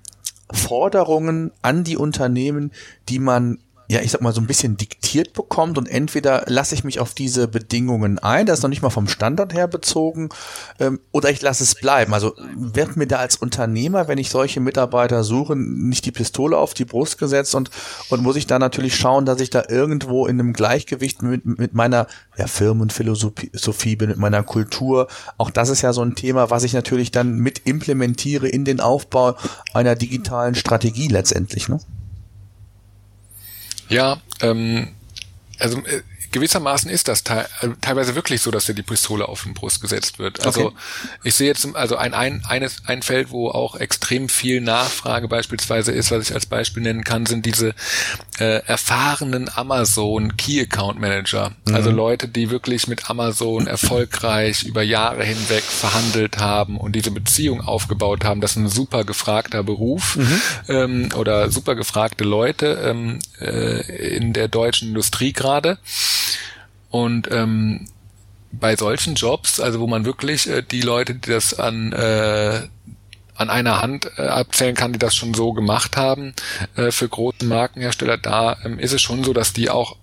[0.52, 2.72] Forderungen an die Unternehmen,
[3.08, 6.84] die man ja, ich sag mal, so ein bisschen diktiert bekommt und entweder lasse ich
[6.84, 10.28] mich auf diese Bedingungen ein, das ist noch nicht mal vom Standard her bezogen,
[10.80, 12.12] ähm, oder ich lasse es bleiben.
[12.12, 16.74] Also wird mir da als Unternehmer, wenn ich solche Mitarbeiter suche, nicht die Pistole auf
[16.74, 17.70] die Brust gesetzt und,
[18.10, 21.74] und muss ich da natürlich schauen, dass ich da irgendwo in einem Gleichgewicht mit, mit
[21.74, 25.08] meiner ja, Firmenphilosophie bin, mit meiner Kultur.
[25.38, 28.80] Auch das ist ja so ein Thema, was ich natürlich dann mit implementiere in den
[28.80, 29.36] Aufbau
[29.74, 31.68] einer digitalen Strategie letztendlich.
[31.68, 31.78] Ne?
[33.88, 34.88] Ja, ähm,
[35.58, 36.02] also äh,
[36.36, 39.80] gewissermaßen ist das te äh, teilweise wirklich so, dass dir die Pistole auf den Brust
[39.80, 40.44] gesetzt wird.
[40.44, 40.76] Also okay.
[41.24, 45.92] ich sehe jetzt also ein, ein, eines, ein Feld, wo auch extrem viel Nachfrage beispielsweise
[45.92, 47.74] ist, was ich als Beispiel nennen kann, sind diese
[48.38, 51.52] äh, erfahrenen Amazon Key Account Manager.
[51.64, 51.74] Mhm.
[51.74, 57.62] Also Leute, die wirklich mit Amazon erfolgreich über Jahre hinweg verhandelt haben und diese Beziehung
[57.62, 58.42] aufgebaut haben.
[58.42, 60.40] Das ist ein super gefragter Beruf mhm.
[60.68, 65.78] ähm, oder super gefragte Leute ähm, äh, in der deutschen Industrie gerade.
[67.04, 67.86] Und ähm,
[68.52, 72.62] bei solchen Jobs, also wo man wirklich äh, die Leute, die das an äh,
[73.34, 76.32] an einer Hand äh, abzählen kann, die das schon so gemacht haben
[76.74, 79.96] äh, für große Markenhersteller, da ähm, ist es schon so, dass die auch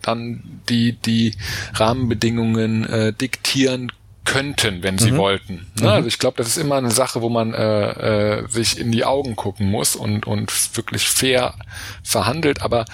[0.00, 1.34] dann die die
[1.74, 3.92] Rahmenbedingungen äh, diktieren
[4.24, 5.18] könnten, wenn sie mhm.
[5.18, 5.54] wollten.
[5.78, 5.82] Ne?
[5.82, 5.86] Mhm.
[5.88, 9.04] Also ich glaube, das ist immer eine Sache, wo man äh, äh, sich in die
[9.04, 11.54] Augen gucken muss und und wirklich fair
[12.02, 12.86] verhandelt, aber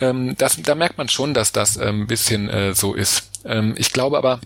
[0.00, 3.30] ähm, das, da merkt man schon, dass das ein ähm, bisschen äh, so ist.
[3.44, 4.40] Ähm, ich glaube aber,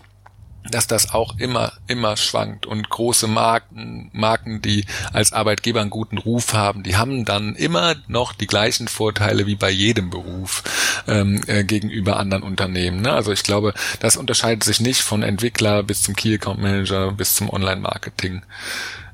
[0.69, 6.17] dass das auch immer, immer schwankt und große Marken, Marken, die als Arbeitgeber einen guten
[6.17, 10.63] Ruf haben, die haben dann immer noch die gleichen Vorteile wie bei jedem Beruf
[11.07, 13.01] ähm, äh, gegenüber anderen Unternehmen.
[13.01, 13.11] Ne?
[13.11, 17.35] Also ich glaube, das unterscheidet sich nicht von Entwickler bis zum Key Account Manager bis
[17.35, 18.43] zum Online-Marketing.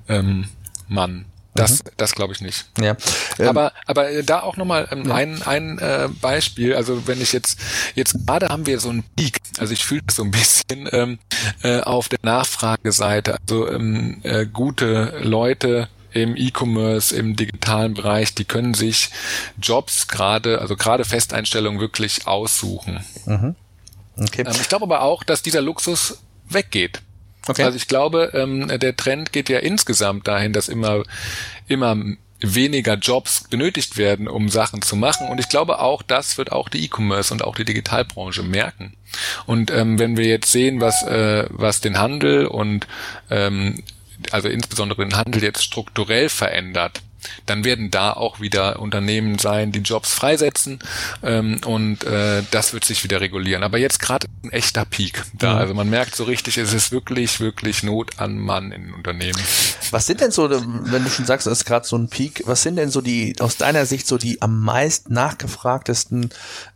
[0.08, 0.50] Ähm,
[0.88, 1.26] Mann.
[1.56, 1.90] Das, mhm.
[1.98, 2.66] das glaube ich nicht.
[2.80, 2.96] Ja.
[3.38, 5.16] Ähm, aber, aber äh, da auch nochmal ähm, ja.
[5.16, 6.76] ein, ein äh, Beispiel.
[6.76, 7.60] Also wenn ich jetzt,
[7.96, 9.40] jetzt gerade haben wir so einen Peak.
[9.58, 11.20] Also ich fühle das so ein bisschen ähm,
[11.64, 13.38] äh, auf der Nachfrageseite.
[13.42, 19.10] Also ähm, äh, gute Leute im E-Commerce, im digitalen Bereich, die können sich
[19.62, 23.04] Jobs gerade, also gerade Festeinstellungen wirklich aussuchen.
[23.26, 23.56] Mhm.
[24.18, 24.44] Okay.
[24.46, 27.02] Ähm, ich glaube aber auch, dass dieser Luxus weggeht.
[27.50, 27.64] Okay.
[27.64, 31.04] Also ich glaube, ähm, der Trend geht ja insgesamt dahin, dass immer,
[31.68, 31.98] immer
[32.42, 35.28] weniger Jobs benötigt werden, um Sachen zu machen.
[35.28, 38.94] Und ich glaube auch, das wird auch die E-Commerce und auch die Digitalbranche merken.
[39.46, 42.88] Und ähm, wenn wir jetzt sehen, was, äh, was den Handel und
[43.30, 43.84] ähm,
[44.32, 47.02] also insbesondere den Handel jetzt strukturell verändert,
[47.46, 50.80] dann werden da auch wieder Unternehmen sein, die Jobs freisetzen
[51.24, 53.64] ähm, und äh, das wird sich wieder regulieren.
[53.64, 55.58] Aber jetzt gerade ein echter Peak da.
[55.58, 59.40] Also man merkt so richtig, es ist wirklich, wirklich Not an Mann in Unternehmen.
[59.92, 62.64] Was sind denn so, wenn du schon sagst, es ist gerade so ein Peak, was
[62.64, 66.30] sind denn so die, aus deiner Sicht so die am meist nachgefragtesten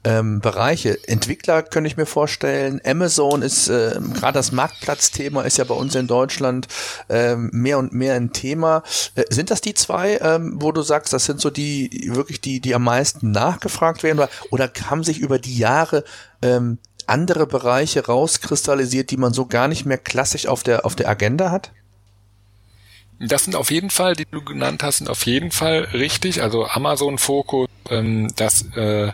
[0.03, 0.97] ähm, Bereiche?
[1.07, 5.95] Entwickler könnte ich mir vorstellen, Amazon ist äh, gerade das Marktplatzthema ist ja bei uns
[5.95, 6.67] in Deutschland
[7.09, 8.83] äh, mehr und mehr ein Thema.
[9.15, 10.15] Äh, sind das die zwei?
[10.15, 14.03] Äh, ähm, wo du sagst, das sind so die wirklich die, die am meisten nachgefragt
[14.03, 14.19] werden?
[14.19, 16.03] Oder, oder haben sich über die Jahre
[16.41, 21.09] ähm, andere Bereiche rauskristallisiert, die man so gar nicht mehr klassisch auf der, auf der
[21.09, 21.71] Agenda hat?
[23.19, 26.41] Das sind auf jeden Fall, die du genannt hast, sind auf jeden Fall richtig.
[26.41, 29.11] Also Amazon Fokus ähm, das, äh,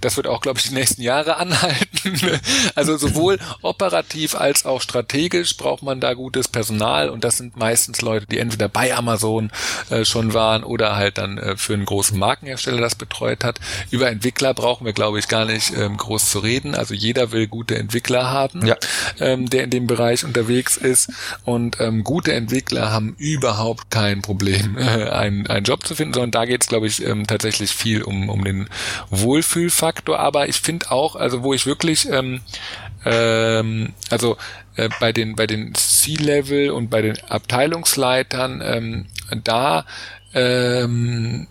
[0.00, 2.40] das wird auch, glaube ich, die nächsten Jahre anhalten.
[2.74, 8.02] also sowohl operativ als auch strategisch braucht man da gutes Personal und das sind meistens
[8.02, 9.50] Leute, die entweder bei Amazon
[9.90, 13.60] äh, schon waren oder halt dann äh, für einen großen Markenhersteller das betreut hat.
[13.90, 16.74] Über Entwickler brauchen wir, glaube ich, gar nicht ähm, groß zu reden.
[16.74, 18.76] Also jeder will gute Entwickler haben, ja.
[19.20, 21.12] ähm, der in dem Bereich unterwegs ist
[21.44, 26.30] und ähm, gute Entwickler haben überhaupt kein Problem, äh, einen, einen Job zu finden, sondern
[26.30, 28.68] da geht es, glaube ich, ähm, tatsächlich viel um, um den
[29.10, 30.18] Wohlfühlfaktor.
[30.18, 32.40] Aber ich finde auch, also wo ich wirklich, ähm,
[33.04, 34.36] ähm, also
[34.76, 39.06] äh, bei den bei den C-Level und bei den Abteilungsleitern, ähm,
[39.44, 39.84] da
[40.34, 41.46] ähm,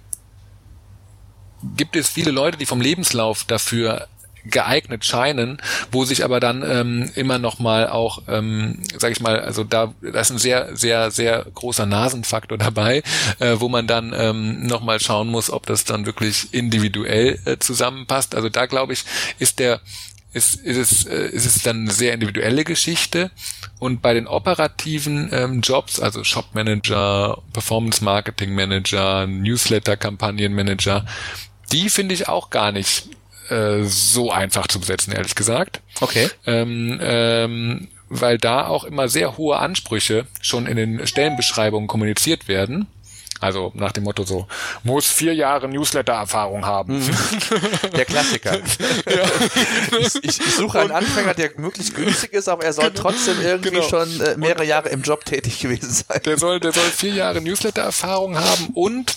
[1.75, 4.07] gibt es viele Leute, die vom Lebenslauf dafür
[4.49, 9.39] geeignet scheinen, wo sich aber dann ähm, immer noch mal auch, ähm, sage ich mal,
[9.39, 13.03] also da, da ist ein sehr, sehr, sehr großer Nasenfaktor dabei,
[13.39, 17.57] äh, wo man dann ähm, noch mal schauen muss, ob das dann wirklich individuell äh,
[17.57, 18.35] zusammenpasst.
[18.35, 19.03] Also da glaube ich,
[19.39, 19.81] ist der
[20.33, 23.31] ist, ist, es, äh, ist es dann eine sehr individuelle Geschichte.
[23.79, 31.05] Und bei den operativen ähm, Jobs, also Shop Manager, Performance Marketing Manager, Newsletter Kampagnenmanager,
[31.71, 33.09] die finde ich auch gar nicht
[33.49, 35.81] äh, so einfach zu besetzen, ehrlich gesagt.
[35.99, 36.29] Okay.
[36.45, 42.87] Ähm, ähm, weil da auch immer sehr hohe Ansprüche schon in den Stellenbeschreibungen kommuniziert werden.
[43.39, 44.47] Also nach dem Motto so,
[44.83, 46.99] muss vier Jahre Newsletter-Erfahrung haben.
[46.99, 47.11] Mhm.
[47.95, 48.57] Der Klassiker.
[48.57, 49.99] ja.
[49.99, 53.01] ich, ich, suche einen Anfänger, der möglichst günstig ist, aber er soll genau.
[53.01, 53.87] trotzdem irgendwie genau.
[53.87, 56.19] schon äh, mehrere und Jahre im Job tätig gewesen sein.
[56.25, 59.13] Der soll, der soll vier Jahre Newsletter-Erfahrung haben und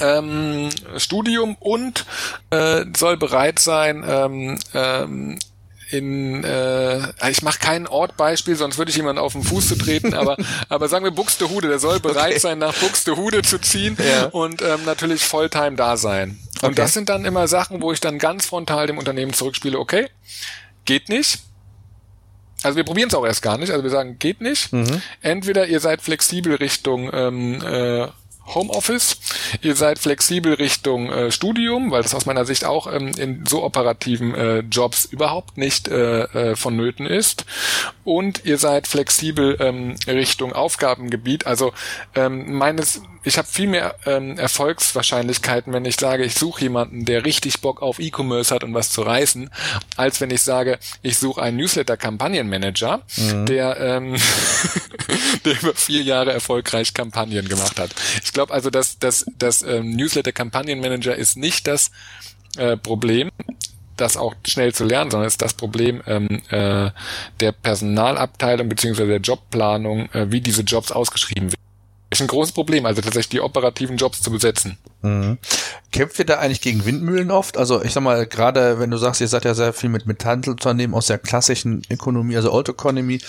[0.00, 2.04] ähm, Studium und
[2.50, 5.38] äh, soll bereit sein, ähm, ähm,
[5.90, 10.12] in äh, ich mache kein Ortbeispiel, sonst würde ich jemanden auf den Fuß zu treten,
[10.14, 10.36] aber
[10.68, 12.38] aber sagen wir Buxtehude, der soll bereit okay.
[12.40, 14.26] sein, nach Buxtehude zu ziehen ja.
[14.26, 16.38] und ähm, natürlich Volltime da sein.
[16.60, 16.74] Und okay.
[16.74, 20.08] das sind dann immer Sachen, wo ich dann ganz frontal dem Unternehmen zurückspiele, okay,
[20.84, 21.40] geht nicht.
[22.62, 23.70] Also wir probieren es auch erst gar nicht.
[23.70, 24.72] Also wir sagen, geht nicht.
[24.72, 25.00] Mhm.
[25.22, 28.08] Entweder ihr seid flexibel Richtung ähm, äh,
[28.54, 29.18] Homeoffice.
[29.62, 33.64] Ihr seid flexibel Richtung äh, Studium, weil das aus meiner Sicht auch ähm, in so
[33.64, 37.44] operativen äh, Jobs überhaupt nicht äh, äh, vonnöten ist.
[38.04, 41.46] Und ihr seid flexibel ähm, Richtung Aufgabengebiet.
[41.46, 41.72] Also
[42.14, 47.24] ähm, meines ich habe viel mehr ähm, Erfolgswahrscheinlichkeiten, wenn ich sage, ich suche jemanden, der
[47.24, 49.50] richtig Bock auf E-Commerce hat und was zu reißen,
[49.96, 53.46] als wenn ich sage, ich suche einen Newsletter-Kampagnenmanager, mhm.
[53.46, 54.16] der, ähm,
[55.44, 57.90] der über vier Jahre erfolgreich Kampagnen gemacht hat.
[58.24, 61.90] Ich glaube also, dass das, das ähm, Newsletter-Kampagnenmanager ist nicht das
[62.56, 63.30] äh, Problem
[63.96, 66.90] das auch schnell zu lernen, sondern ist das Problem ähm, äh,
[67.40, 71.67] der Personalabteilung beziehungsweise der Jobplanung, äh, wie diese Jobs ausgeschrieben werden
[72.10, 74.78] ist ein großes Problem, also tatsächlich die operativen Jobs zu besetzen.
[75.02, 75.38] Mhm.
[75.90, 77.56] Kämpft ihr da eigentlich gegen Windmühlen oft?
[77.56, 80.22] Also ich sag mal, gerade wenn du sagst, ihr seid ja sehr viel mit, mit
[80.22, 83.20] Handelsunternehmen aus der klassischen Ökonomie, also Old Economy,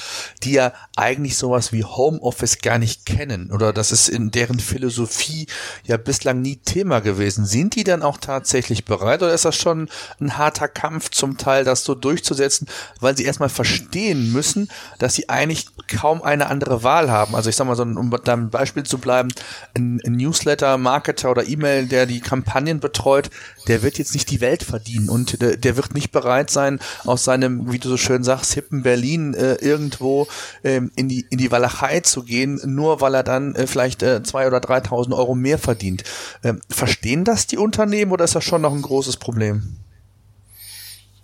[0.43, 5.47] die ja eigentlich sowas wie Homeoffice gar nicht kennen oder das ist in deren Philosophie
[5.85, 7.45] ja bislang nie Thema gewesen.
[7.45, 9.87] Sind die dann auch tatsächlich bereit oder ist das schon
[10.19, 12.67] ein harter Kampf zum Teil, das so durchzusetzen,
[12.99, 17.35] weil sie erstmal verstehen müssen, dass sie eigentlich kaum eine andere Wahl haben?
[17.35, 19.29] Also ich sag mal, so, um beim Beispiel zu bleiben,
[19.75, 23.29] ein, ein Newsletter, Marketer oder E-Mail, der die Kampagnen betreut,
[23.67, 27.23] der wird jetzt nicht die Welt verdienen und der, der wird nicht bereit sein, aus
[27.23, 30.27] seinem, wie du so schön sagst, hippen Berlin äh, irgendwo
[30.63, 34.23] ähm, in die in die Walachei zu gehen, nur weil er dann äh, vielleicht äh,
[34.23, 36.03] zwei oder 3.000 Euro mehr verdient.
[36.43, 39.77] Ähm, verstehen das die Unternehmen oder ist das schon noch ein großes Problem?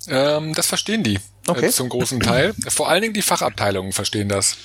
[0.08, 1.67] Ähm, das verstehen die okay.
[1.67, 2.53] äh, zum großen Teil.
[2.67, 4.58] Vor allen Dingen die Fachabteilungen verstehen das.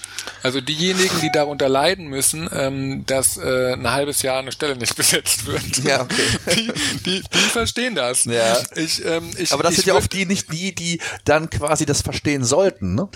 [0.43, 4.97] Also diejenigen, die darunter leiden müssen, ähm, dass äh, ein halbes Jahr eine Stelle nicht
[4.97, 5.79] besetzt wird.
[5.85, 6.23] Ja, okay.
[6.55, 6.73] Die,
[7.05, 8.25] die, die verstehen das.
[8.25, 8.59] Ja.
[8.75, 11.87] Ich, ähm, ich, Aber das ich sind ja oft die nicht die, die dann quasi
[11.87, 12.95] das verstehen sollten.
[12.95, 13.09] Ne?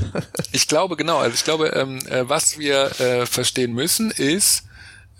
[0.52, 1.18] ich glaube genau.
[1.18, 4.64] Also ich glaube, ähm, äh, was wir äh, verstehen müssen, ist,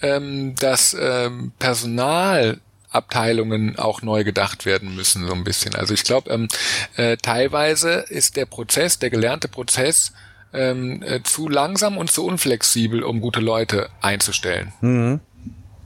[0.02, 2.60] ähm, dass ähm, Personal
[2.94, 5.74] Abteilungen auch neu gedacht werden müssen, so ein bisschen.
[5.74, 6.48] Also ich glaube, ähm,
[6.96, 10.12] äh, teilweise ist der Prozess, der gelernte Prozess,
[10.52, 14.72] ähm, äh, zu langsam und zu unflexibel, um gute Leute einzustellen.
[14.80, 15.20] Mhm.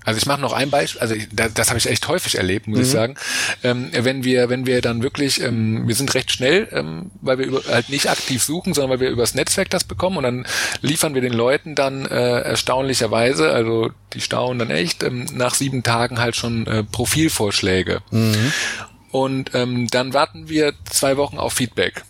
[0.05, 2.67] Also ich mache noch ein Beispiel, also ich, das, das habe ich echt häufig erlebt,
[2.67, 2.85] muss mhm.
[2.85, 3.15] ich sagen.
[3.63, 7.47] Ähm, wenn wir, wenn wir dann wirklich, ähm, wir sind recht schnell, ähm, weil wir
[7.47, 10.47] über, halt nicht aktiv suchen, sondern weil wir übers Netzwerk das bekommen und dann
[10.81, 15.83] liefern wir den Leuten dann äh, erstaunlicherweise, also die staunen dann echt, ähm, nach sieben
[15.83, 18.01] Tagen halt schon äh, Profilvorschläge.
[18.11, 18.53] Mhm.
[19.11, 22.05] Und ähm, dann warten wir zwei Wochen auf Feedback.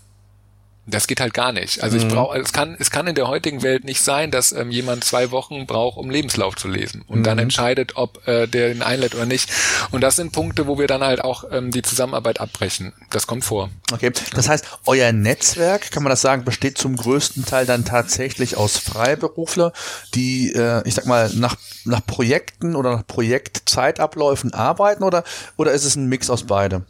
[0.91, 1.83] Das geht halt gar nicht.
[1.83, 2.09] Also ich Mhm.
[2.09, 5.31] brauche, es kann, es kann in der heutigen Welt nicht sein, dass ähm, jemand zwei
[5.31, 7.25] Wochen braucht, um Lebenslauf zu lesen und Mhm.
[7.25, 9.51] dann entscheidet, ob äh, der ihn einlädt oder nicht.
[9.91, 12.95] Und das sind Punkte, wo wir dann halt auch ähm, die Zusammenarbeit abbrechen.
[13.11, 13.69] Das kommt vor.
[13.93, 18.57] Okay, das heißt, euer Netzwerk, kann man das sagen, besteht zum größten Teil dann tatsächlich
[18.57, 19.73] aus Freiberufler,
[20.15, 25.25] die, äh, ich sag mal, nach, nach Projekten oder nach Projektzeitabläufen arbeiten oder,
[25.57, 26.85] oder ist es ein Mix aus beidem?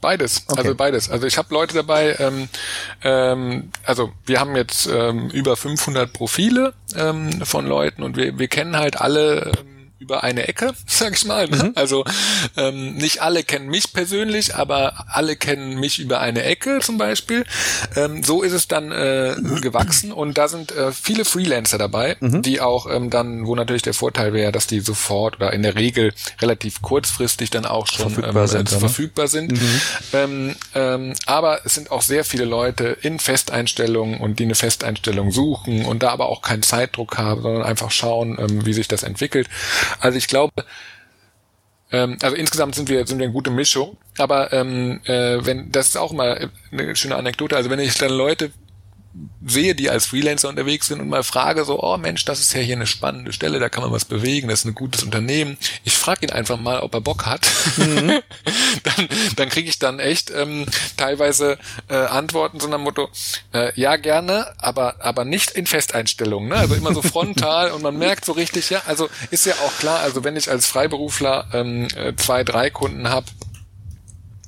[0.00, 0.58] Beides, Okay.
[0.60, 1.10] also beides.
[1.10, 2.48] Also ich habe Leute dabei, ähm,
[3.02, 8.48] ähm, also wir haben jetzt ähm, über 500 Profile ähm, von Leuten und wir, wir
[8.48, 11.48] kennen halt alle ähm, über eine Ecke, sag ich mal.
[11.48, 11.72] Ne?
[11.74, 12.04] Also
[12.56, 17.44] ähm, nicht alle kennen mich persönlich, aber alle kennen mich über eine Ecke zum Beispiel.
[17.96, 22.60] Ähm, so ist es dann äh, gewachsen und da sind äh, viele Freelancer dabei, die
[22.60, 26.12] auch ähm, dann, wo natürlich der Vorteil wäre, dass die sofort oder in der Regel
[26.40, 28.80] relativ kurzfristig dann auch schon Verfügbar ähm, sind, äh, ne?
[28.80, 29.58] verfügbar sind.
[30.12, 35.32] Ähm, ähm, aber es sind auch sehr viele Leute in Festeinstellungen und die eine Festeinstellung
[35.32, 39.02] suchen und da aber auch keinen Zeitdruck haben, sondern einfach schauen, ähm, wie sich das
[39.02, 39.48] entwickelt.
[40.00, 40.52] Also ich glaube,
[41.90, 43.96] ähm, also insgesamt sind wir sind wir eine gute Mischung.
[44.18, 47.56] Aber ähm, äh, wenn das ist auch mal eine schöne Anekdote.
[47.56, 48.50] Also wenn ich dann Leute
[49.46, 52.60] sehe, die als Freelancer unterwegs sind und mal frage so, oh Mensch, das ist ja
[52.60, 55.58] hier eine spannende Stelle, da kann man was bewegen, das ist ein gutes Unternehmen.
[55.84, 57.46] Ich frage ihn einfach mal, ob er Bock hat.
[57.76, 63.08] dann dann kriege ich dann echt ähm, teilweise äh, Antworten so nach Motto,
[63.52, 66.48] äh, ja gerne, aber aber nicht in Festeinstellungen.
[66.48, 66.56] Ne?
[66.56, 70.00] Also immer so frontal und man merkt so richtig, ja, also ist ja auch klar,
[70.00, 73.26] also wenn ich als Freiberufler ähm, äh, zwei, drei Kunden habe,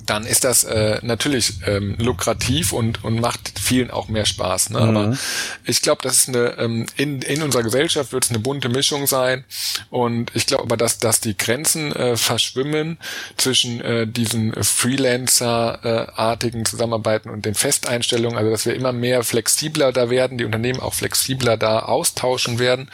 [0.05, 4.71] dann ist das äh, natürlich ähm, lukrativ und, und macht vielen auch mehr Spaß.
[4.71, 4.79] Ne?
[4.79, 5.17] Aber
[5.65, 9.07] ich glaube, das ist eine ähm, in, in unserer Gesellschaft wird es eine bunte Mischung
[9.07, 9.43] sein.
[9.89, 12.97] Und ich glaube aber, dass, dass die Grenzen äh, verschwimmen
[13.37, 18.37] zwischen äh, diesen Freelancer-artigen Zusammenarbeiten und den Festeinstellungen.
[18.37, 22.89] Also dass wir immer mehr flexibler da werden, die Unternehmen auch flexibler da austauschen werden.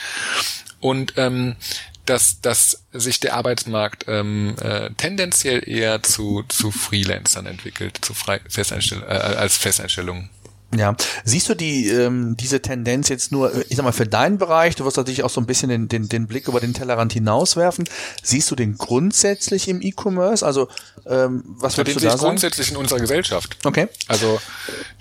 [0.79, 1.55] Und ähm,
[2.09, 8.39] dass, dass sich der Arbeitsmarkt ähm, äh, tendenziell eher zu, zu Freelancern entwickelt, zu Frei
[8.49, 10.29] Festeinstell äh, als Festeinstellungen.
[10.75, 14.37] Ja, siehst du die ähm, diese Tendenz jetzt nur, äh, ich sag mal, für deinen
[14.37, 17.13] Bereich, du wirst natürlich auch so ein bisschen den, den, den Blick über den Tellerrand
[17.13, 17.87] hinauswerfen.
[18.21, 20.45] Siehst du den grundsätzlich im E-Commerce?
[20.45, 20.67] Also
[21.05, 22.29] ähm, was So, würdest den du sehe da ich sagen?
[22.31, 23.57] grundsätzlich in unserer Gesellschaft.
[23.63, 23.87] Okay.
[24.09, 24.41] Also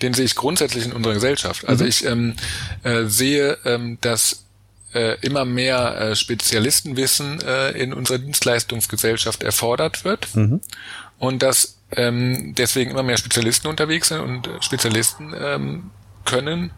[0.03, 1.66] den sehe ich grundsätzlich in unserer Gesellschaft.
[1.66, 2.37] Also ich ähm,
[2.85, 4.46] äh, sehe, ähm, dass
[4.94, 10.29] äh, immer mehr äh, Spezialistenwissen äh, in unserer Dienstleistungsgesellschaft erfordert wird.
[11.18, 15.90] Und dass ähm, deswegen immer mehr Spezialisten unterwegs sind und äh, Spezialisten ähm,
[16.25, 16.72] können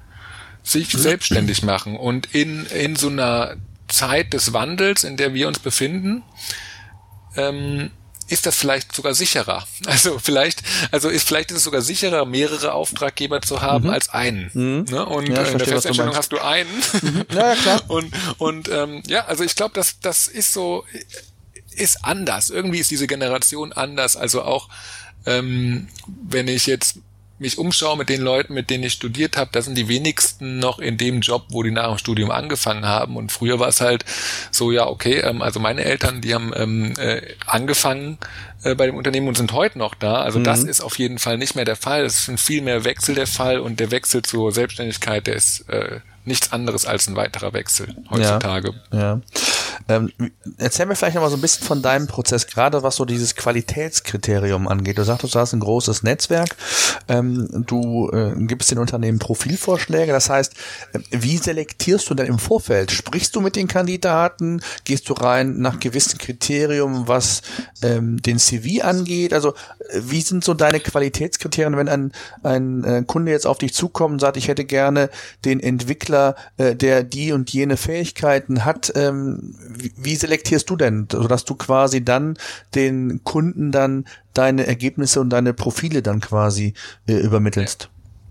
[0.63, 1.97] sich selbstständig machen.
[1.97, 3.57] Und in in so einer
[3.89, 6.23] Zeit des Wandels, in der wir uns befinden,
[7.37, 7.91] ähm,
[8.29, 9.67] ist das vielleicht sogar sicherer.
[9.87, 14.51] Also vielleicht, also ist vielleicht ist es sogar sicherer, mehrere Auftraggeber zu haben als einen.
[14.55, 15.07] Ne?
[15.07, 15.35] Und Mhm.
[15.35, 16.17] Ja, äh, in der meinst.
[16.19, 16.69] hast du einen.
[17.33, 17.83] Ja, ja, klar.
[17.89, 20.85] Und und ähm, ja, also ich glaube, das das ist so
[21.75, 22.51] ist anders.
[22.51, 24.17] Irgendwie ist diese Generation anders.
[24.17, 24.69] Also auch
[25.27, 25.89] ähm,
[26.29, 26.99] wenn ich jetzt
[27.39, 30.79] mich umschaue mit den Leuten, mit denen ich studiert habe, da sind die wenigsten noch
[30.79, 33.17] in dem Job, wo die nach dem Studium angefangen haben.
[33.17, 34.05] Und früher war es halt
[34.51, 38.19] so, ja, okay, ähm, also meine Eltern, die haben ähm, äh, angefangen
[38.65, 40.23] äh, bei dem Unternehmen und sind heute noch da.
[40.23, 42.05] Also das ist auf jeden Fall nicht mehr der Fall.
[42.05, 45.69] Es ist ein viel mehr Wechsel der Fall und der Wechsel zur Selbstständigkeit, der ist
[45.69, 48.75] äh, nichts anderes als ein weiterer Wechsel heutzutage.
[48.93, 49.21] Ja.
[49.89, 50.13] Ähm,
[50.59, 53.35] erzähl mir vielleicht noch mal so ein bisschen von deinem Prozess, gerade was so dieses
[53.35, 54.99] Qualitätskriterium angeht.
[54.99, 56.57] Du sagtest, du hast ein großes Netzwerk,
[57.09, 60.13] ähm, du äh, gibst den Unternehmen Profilvorschläge.
[60.13, 60.55] Das heißt,
[60.93, 62.91] äh, wie selektierst du denn im Vorfeld?
[62.91, 64.61] Sprichst du mit den Kandidaten?
[64.85, 67.43] Gehst du rein nach gewissen Kriterien, was
[67.83, 69.33] ähm, den CV angeht?
[69.33, 69.55] Also
[69.89, 72.13] äh, wie sind so deine Qualitätskriterien, wenn ein,
[72.43, 75.09] ein äh, Kunde jetzt auf dich zukommt und sagt, ich hätte gerne
[75.45, 76.18] den Entwickler,
[76.57, 81.55] äh, der die und jene Fähigkeiten hat, ähm, wie, wie selektierst du denn, sodass du
[81.55, 82.37] quasi dann
[82.75, 84.05] den Kunden dann
[84.35, 86.75] deine Ergebnisse und deine Profile dann quasi
[87.07, 87.89] äh, übermittelst?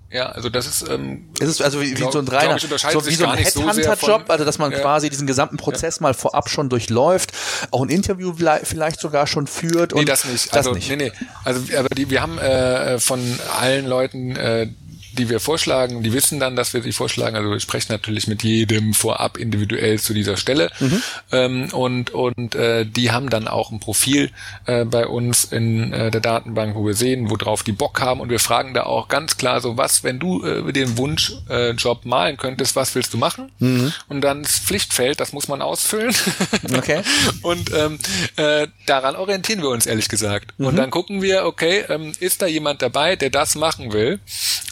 [0.09, 2.69] Ja, also das ist ähm, Es ist also wie, wie glaub- so ein reiner, so
[2.69, 4.79] wie so ein so Headhunter-Job, also dass man Ja.
[4.79, 7.33] quasi diesen gesamten Prozess mal vorab schon durchläuft,
[7.71, 9.93] auch ein Interview vielleicht sogar schon führt.
[9.93, 10.47] Nee, und das nicht.
[10.47, 10.89] Das Also, nicht.
[10.89, 11.11] nee, nee.
[11.43, 13.19] Also, aber die, wir haben äh, von
[13.59, 14.69] allen Leuten, äh,
[15.17, 17.35] die wir vorschlagen, die wissen dann, dass wir sie vorschlagen.
[17.35, 20.69] Also wir sprechen natürlich mit jedem vorab individuell zu dieser Stelle.
[20.79, 21.03] Mhm.
[21.31, 24.31] Ähm, und und äh, die haben dann auch ein Profil
[24.65, 28.19] äh, bei uns in äh, der Datenbank, wo wir sehen, worauf die Bock haben.
[28.21, 31.71] Und wir fragen da auch ganz klar so, was, wenn du äh, den Wunschjob äh,
[31.71, 33.51] Job malen könntest, was willst du machen?
[33.59, 33.93] Mhm.
[34.09, 36.13] Und dann das Pflichtfeld, das muss man ausfüllen.
[36.77, 37.01] Okay.
[37.41, 37.97] Und ähm,
[38.35, 40.53] äh, daran orientieren wir uns ehrlich gesagt.
[40.57, 40.77] Und Mhm.
[40.77, 44.19] dann gucken wir, okay, ähm, ist da jemand dabei, der das machen will?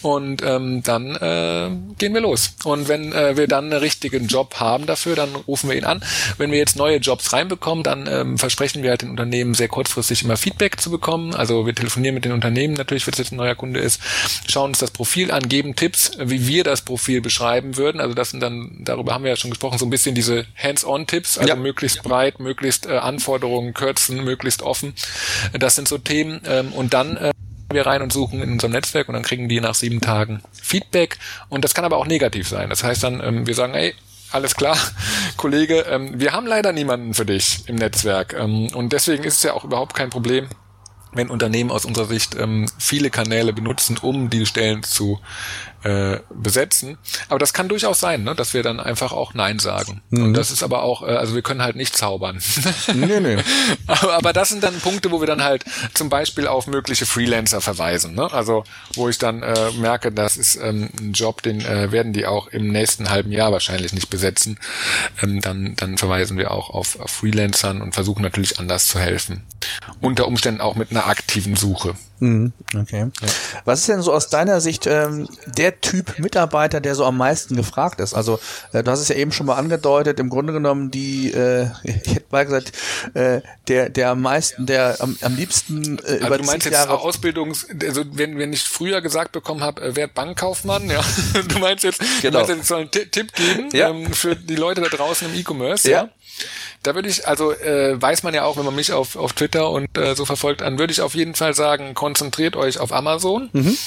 [0.02, 2.56] Und Und ähm, dann äh, gehen wir los.
[2.66, 6.04] Und wenn äh, wir dann einen richtigen Job haben dafür, dann rufen wir ihn an.
[6.38, 10.24] Wenn wir jetzt neue Jobs reinbekommen, dann ähm, versprechen wir halt den Unternehmen sehr kurzfristig
[10.24, 11.34] immer Feedback zu bekommen.
[11.34, 14.02] Also wir telefonieren mit den Unternehmen natürlich, wenn es jetzt ein neuer Kunde ist,
[14.50, 18.02] schauen uns das Profil an, geben Tipps, wie wir das Profil beschreiben würden.
[18.02, 21.38] Also das sind dann, darüber haben wir ja schon gesprochen, so ein bisschen diese Hands-on-Tipps,
[21.38, 21.56] also ja.
[21.56, 24.96] möglichst breit, möglichst äh, Anforderungen kürzen, möglichst offen.
[25.58, 26.42] Das sind so Themen.
[26.46, 27.32] Ähm, und dann äh,
[27.76, 31.20] wir rein und suchen in unserem Netzwerk und dann kriegen die nach sieben Tagen Feedback.
[31.50, 32.70] Und das kann aber auch negativ sein.
[32.70, 33.94] Das heißt dann, ähm, wir sagen, ey,
[34.32, 34.78] alles klar,
[35.38, 38.34] Kollege, ähm, wir haben leider niemanden für dich im Netzwerk.
[38.34, 40.48] Ähm, und deswegen ist es ja auch überhaupt kein Problem,
[41.14, 45.20] wenn Unternehmen aus unserer Sicht ähm, viele Kanäle benutzen, um die Stellen zu
[45.86, 46.98] äh, besetzen.
[47.30, 50.02] Aber das kann durchaus sein, ne, dass wir dann einfach auch Nein sagen.
[50.10, 50.24] Mhm.
[50.24, 52.42] Und das ist aber auch, äh, also wir können halt nicht zaubern.
[52.94, 53.38] nee, nee.
[53.88, 55.64] aber, aber das sind dann Punkte, wo wir dann halt
[55.94, 58.16] zum Beispiel auf mögliche Freelancer verweisen.
[58.16, 58.34] Ne?
[58.34, 58.64] Also
[58.96, 62.48] wo ich dann äh, merke, das ist ähm, ein Job, den äh, werden die auch
[62.48, 64.58] im nächsten halben Jahr wahrscheinlich nicht besetzen.
[65.22, 69.44] Ähm, dann, dann verweisen wir auch auf, auf Freelancern und versuchen natürlich anders zu helfen.
[70.02, 71.96] Unter Umständen auch mit einer aktiven Suche.
[72.20, 73.08] Mhm, okay.
[73.22, 73.28] Ja.
[73.66, 77.56] Was ist denn so aus deiner Sicht ähm, der Typ Mitarbeiter, der so am meisten
[77.56, 78.14] gefragt ist?
[78.14, 78.40] Also
[78.72, 82.16] äh, du hast es ja eben schon mal angedeutet, im Grunde genommen die, äh, ich
[82.16, 82.72] hätte mal gesagt,
[83.16, 86.74] äh, der der am meisten, der am, am liebsten äh, also über du meinst jetzt
[86.74, 91.04] Jahre Ausbildungs, also wenn wenn ich früher gesagt bekommen habe, äh, werd Bankkaufmann, ja,
[91.48, 92.46] du meinst jetzt, genau.
[92.46, 93.90] du meinst jetzt, ich soll einen Tipp geben ja.
[93.90, 96.04] ähm, für die Leute da draußen im E-Commerce, ja.
[96.04, 96.10] ja?
[96.84, 99.72] Da würde ich, also äh, weiß man ja auch, wenn man mich auf, auf Twitter
[99.72, 103.50] und äh, so verfolgt, dann würde ich auf jeden Fall sagen, konzentriert euch auf Amazon
[103.54, 103.78] mhm.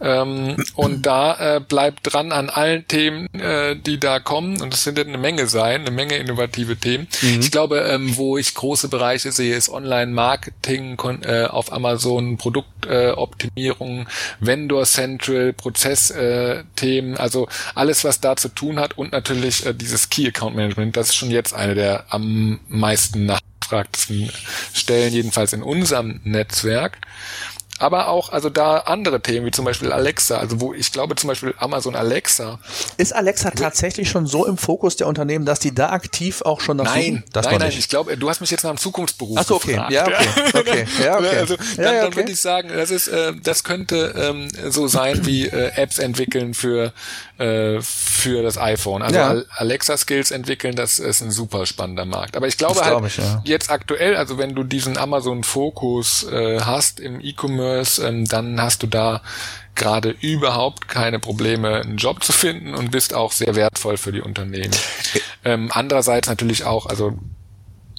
[0.00, 4.84] ähm, und da äh, bleibt dran an allen Themen, äh, die da kommen und es
[4.84, 7.08] sind eine Menge sein, eine Menge innovative Themen.
[7.20, 7.40] Mhm.
[7.40, 12.38] Ich glaube, ähm, wo ich große Bereiche sehe, ist Online-Marketing äh, auf Amazon,
[12.86, 14.06] Produktoptimierung,
[14.40, 20.10] Vendor Central, Prozessthemen, äh, also alles, was da zu tun hat und natürlich äh, dieses
[20.10, 24.30] Key Account Management, das ist schon jetzt eine der am meisten nachgefragtesten
[24.72, 26.98] Stellen, jedenfalls in unserem Netzwerk
[27.78, 31.28] aber auch also da andere Themen wie zum Beispiel Alexa, also wo ich glaube zum
[31.28, 32.58] Beispiel Amazon Alexa.
[32.96, 36.78] Ist Alexa tatsächlich schon so im Fokus der Unternehmen, dass die da aktiv auch schon
[36.78, 39.44] das Nein, das nein, nein, ich glaube, du hast mich jetzt nach einem Zukunftsberuf Ach
[39.44, 39.72] so, okay.
[39.72, 39.92] gefragt.
[39.92, 41.36] Ja, okay, okay, ja, okay.
[41.36, 42.00] Also dann, ja, ja, okay.
[42.02, 45.98] dann würde ich sagen, das ist, äh, das könnte ähm, so sein wie äh, Apps
[45.98, 46.92] entwickeln für
[47.38, 49.02] äh, für das iPhone.
[49.02, 49.42] Also ja.
[49.50, 52.36] Alexa Skills entwickeln, das ist ein super spannender Markt.
[52.36, 53.42] Aber ich glaube das halt ich, ja.
[53.44, 58.82] jetzt aktuell, also wenn du diesen Amazon Fokus äh, hast im E-Commerce ähm, dann hast
[58.82, 59.22] du da
[59.74, 64.22] gerade überhaupt keine Probleme, einen Job zu finden und bist auch sehr wertvoll für die
[64.22, 64.74] Unternehmen.
[65.44, 67.18] Ähm, andererseits natürlich auch, also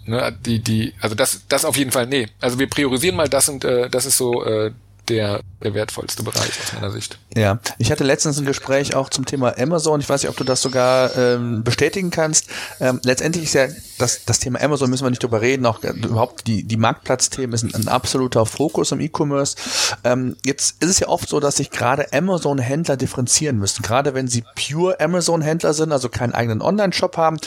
[0.05, 2.27] ne, die, die, also das, das auf jeden Fall, nee.
[2.41, 4.71] Also wir priorisieren mal das und äh, das ist so äh,
[5.09, 7.17] der, der wertvollste Bereich aus meiner Sicht.
[7.35, 9.99] Ja, ich hatte letztens ein Gespräch auch zum Thema Amazon.
[9.99, 12.47] Ich weiß nicht, ob du das sogar ähm, bestätigen kannst.
[12.79, 16.47] Ähm, letztendlich ist ja das, das Thema Amazon, müssen wir nicht drüber reden, auch überhaupt
[16.47, 19.55] die, die Marktplatzthemen ist ein, ein absoluter Fokus im E-Commerce.
[20.03, 23.81] Ähm, jetzt ist es ja oft so, dass sich gerade Amazon-Händler differenzieren müssen.
[23.83, 27.37] Gerade wenn sie pure Amazon-Händler sind, also keinen eigenen Online-Shop haben,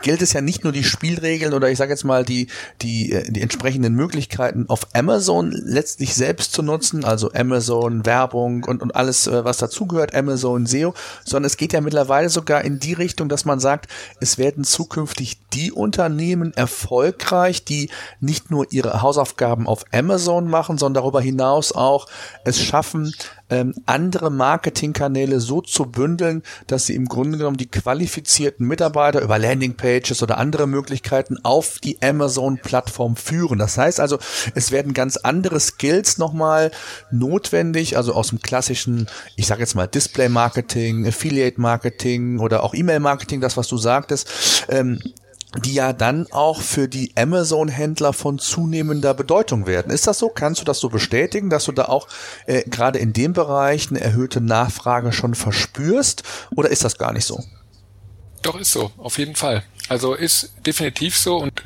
[0.00, 2.48] gilt es ja nicht nur die Spielregeln oder ich sage jetzt mal die,
[2.82, 8.82] die, äh, die entsprechenden Möglichkeiten auf Amazon letztlich selbst zu nutzen, also Amazon Werbung und,
[8.82, 10.94] und alles, äh, was dazugehört, Amazon SEO,
[11.24, 13.88] sondern es geht ja mittlerweile sogar in die Richtung, dass man sagt,
[14.20, 17.90] es werden zukünftig die Unternehmen erfolgreich, die
[18.20, 22.06] nicht nur ihre Hausaufgaben auf Amazon machen, sondern darüber hinaus auch
[22.44, 23.14] es schaffen,
[23.50, 29.38] ähm, andere Marketingkanäle so zu bündeln, dass sie im Grunde genommen die qualifizierten Mitarbeiter über
[29.38, 33.58] Landingpages oder andere Möglichkeiten auf die Amazon-Plattform führen.
[33.58, 34.18] Das heißt also,
[34.54, 36.70] es werden ganz andere Skills nochmal
[37.10, 43.56] notwendig, also aus dem klassischen, ich sage jetzt mal Display-Marketing, Affiliate-Marketing oder auch E-Mail-Marketing, das
[43.56, 45.00] was du sagtest, ähm,
[45.58, 49.92] die ja dann auch für die Amazon-Händler von zunehmender Bedeutung werden.
[49.92, 50.28] Ist das so?
[50.28, 52.08] Kannst du das so bestätigen, dass du da auch
[52.46, 56.22] äh, gerade in dem Bereich eine erhöhte Nachfrage schon verspürst?
[56.54, 57.42] Oder ist das gar nicht so?
[58.42, 59.64] Doch, ist so, auf jeden Fall.
[59.88, 61.62] Also ist definitiv so und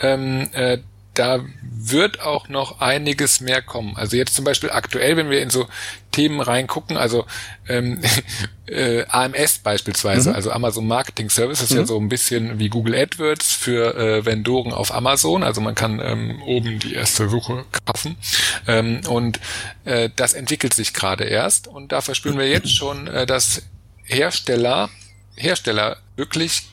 [0.00, 0.78] ähm, äh,
[1.18, 3.96] da wird auch noch einiges mehr kommen.
[3.96, 5.66] Also jetzt zum Beispiel aktuell, wenn wir in so
[6.10, 7.26] Themen reingucken, also
[7.68, 8.00] ähm,
[8.66, 10.34] äh, AMS beispielsweise, mhm.
[10.34, 11.76] also Amazon Marketing Services, mhm.
[11.76, 15.42] ja so ein bisschen wie Google AdWords für äh, Vendoren auf Amazon.
[15.42, 18.16] Also man kann ähm, oben die erste Suche kaufen.
[18.66, 19.40] Ähm, und
[19.84, 21.68] äh, das entwickelt sich gerade erst.
[21.68, 23.62] Und da verspüren wir jetzt schon, äh, dass
[24.04, 24.90] Hersteller,
[25.36, 26.68] Hersteller wirklich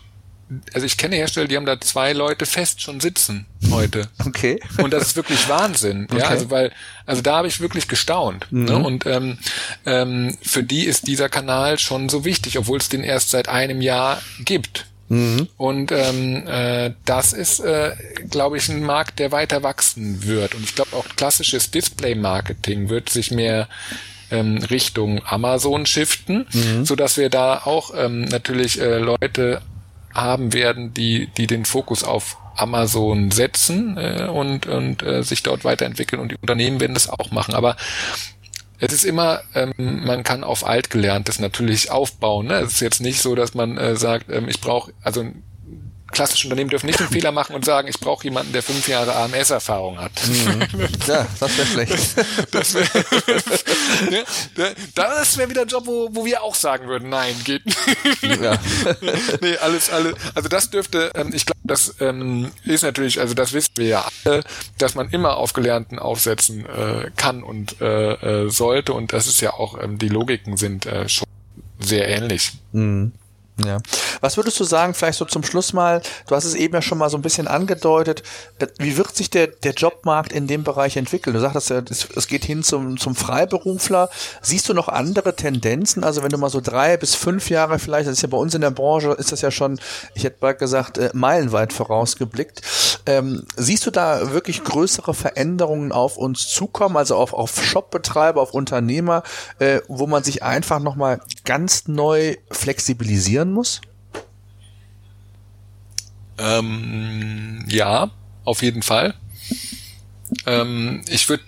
[0.73, 4.07] also ich kenne Hersteller, die haben da zwei Leute fest schon sitzen heute.
[4.25, 4.59] Okay.
[4.77, 6.07] Und das ist wirklich Wahnsinn.
[6.09, 6.19] Okay.
[6.19, 6.71] Ja, also weil,
[7.05, 8.47] also da habe ich wirklich gestaunt.
[8.51, 8.65] Mhm.
[8.65, 8.77] Ne?
[8.77, 9.37] Und ähm,
[9.85, 13.81] ähm, für die ist dieser Kanal schon so wichtig, obwohl es den erst seit einem
[13.81, 14.85] Jahr gibt.
[15.09, 15.47] Mhm.
[15.57, 17.91] Und ähm, äh, das ist, äh,
[18.29, 20.55] glaube ich, ein Markt, der weiter wachsen wird.
[20.55, 23.67] Und ich glaube auch klassisches Display-Marketing wird sich mehr
[24.31, 26.85] ähm, Richtung Amazon shiften, mhm.
[26.85, 29.61] so dass wir da auch ähm, natürlich äh, Leute
[30.13, 35.65] haben werden, die, die den Fokus auf Amazon setzen äh, und, und äh, sich dort
[35.65, 37.55] weiterentwickeln und die Unternehmen werden das auch machen.
[37.55, 37.75] Aber
[38.79, 42.47] es ist immer, ähm, man kann auf Altgelerntes natürlich aufbauen.
[42.47, 42.55] Ne?
[42.55, 45.25] Es ist jetzt nicht so, dass man äh, sagt, ähm, ich brauche, also
[46.13, 49.15] klassische Unternehmen dürfen nicht den Fehler machen und sagen, ich brauche jemanden, der fünf Jahre
[49.15, 50.11] AMS-Erfahrung hat.
[50.27, 50.63] Mhm.
[51.07, 52.15] Ja, das wäre schlecht.
[52.51, 52.87] Das wäre
[54.09, 54.23] ja,
[54.95, 57.77] das wäre wieder ein Job, wo, wo wir auch sagen würden, nein, geht nicht.
[58.41, 58.57] Ja.
[59.41, 60.15] nee, alles, alles.
[60.35, 64.05] Also das dürfte, ähm, ich glaube, das ähm, ist natürlich, also das wissen wir ja
[64.23, 64.43] alle,
[64.77, 68.13] dass man immer auf Gelernten aufsetzen äh, kann und äh,
[68.45, 71.27] äh, sollte und das ist ja auch, ähm, die Logiken sind schon
[71.79, 72.53] sehr ähnlich.
[72.71, 73.13] Mhm.
[73.63, 73.77] Ja.
[74.21, 76.97] Was würdest du sagen, vielleicht so zum Schluss mal, du hast es eben ja schon
[76.97, 78.23] mal so ein bisschen angedeutet,
[78.57, 81.35] äh, wie wird sich der, der Jobmarkt in dem Bereich entwickeln?
[81.35, 84.09] Du sagtest ja, es geht hin zum, zum Freiberufler.
[84.41, 86.03] Siehst du noch andere Tendenzen?
[86.03, 88.55] Also wenn du mal so drei bis fünf Jahre vielleicht, das ist ja bei uns
[88.55, 89.79] in der Branche, ist das ja schon,
[90.15, 92.61] ich hätte bald gesagt, äh, meilenweit vorausgeblickt.
[93.05, 98.53] Ähm, siehst du da wirklich größere Veränderungen auf uns zukommen, also auf, auf Shopbetreiber, auf
[98.53, 99.21] Unternehmer,
[99.59, 103.81] äh, wo man sich einfach nochmal ganz neu flexibilisieren investieren muss?
[106.37, 108.09] Ähm, ja,
[108.43, 109.13] auf jeden Fall.
[110.45, 111.43] Ähm, ich würde,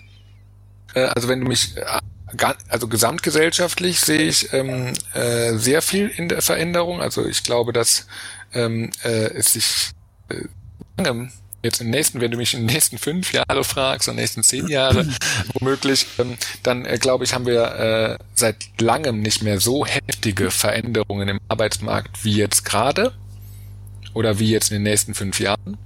[0.94, 2.00] äh, also wenn du mich, äh,
[2.68, 7.00] also gesamtgesellschaftlich sehe ich ähm, äh, sehr viel in der Veränderung.
[7.00, 8.06] Also ich glaube, dass
[8.52, 9.90] ähm, äh, es sich
[10.28, 10.44] äh,
[11.66, 14.42] jetzt im nächsten, wenn du mich in den nächsten fünf Jahre fragst, in den nächsten
[14.42, 15.06] zehn Jahre
[15.52, 20.50] womöglich, ähm, dann äh, glaube ich, haben wir äh, seit langem nicht mehr so heftige
[20.50, 23.12] Veränderungen im Arbeitsmarkt wie jetzt gerade
[24.14, 25.76] oder wie jetzt in den nächsten fünf Jahren.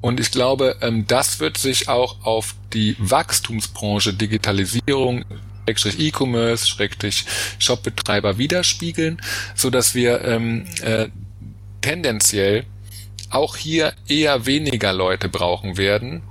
[0.00, 5.24] Und ich glaube, ähm, das wird sich auch auf die Wachstumsbranche Digitalisierung
[5.66, 7.26] E-Commerce, Schrägstrich
[7.58, 9.20] Shopbetreiber widerspiegeln,
[9.54, 11.08] so dass wir ähm, äh,
[11.80, 12.64] tendenziell
[13.30, 16.22] auch hier eher weniger Leute brauchen werden,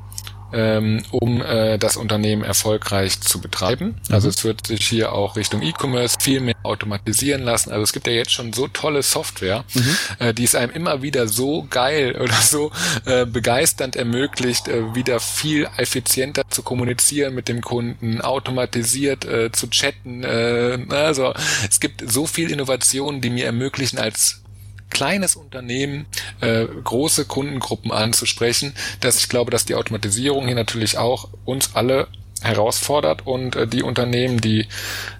[0.52, 3.95] ähm, um äh, das Unternehmen erfolgreich zu betreiben.
[4.10, 4.32] Also mhm.
[4.32, 7.72] es wird sich hier auch Richtung E-Commerce viel mehr automatisieren lassen.
[7.72, 9.97] Also es gibt ja jetzt schon so tolle Software, mhm.
[10.20, 12.72] äh, die es einem immer wieder so geil oder so
[13.06, 19.70] äh, begeisternd ermöglicht, äh, wieder viel effizienter zu kommunizieren mit dem Kunden, automatisiert äh, zu
[19.70, 20.24] chatten.
[20.24, 21.34] Äh, also
[21.70, 24.41] es gibt so viel Innovationen, die mir ermöglichen als
[24.90, 26.06] kleines Unternehmen
[26.42, 32.08] äh, große Kundengruppen anzusprechen, dass ich glaube, dass die Automatisierung hier natürlich auch uns alle
[32.42, 34.68] herausfordert und äh, die Unternehmen, die,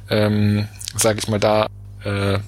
[0.10, 1.68] ähm, sage ich mal, da
[2.04, 2.40] äh,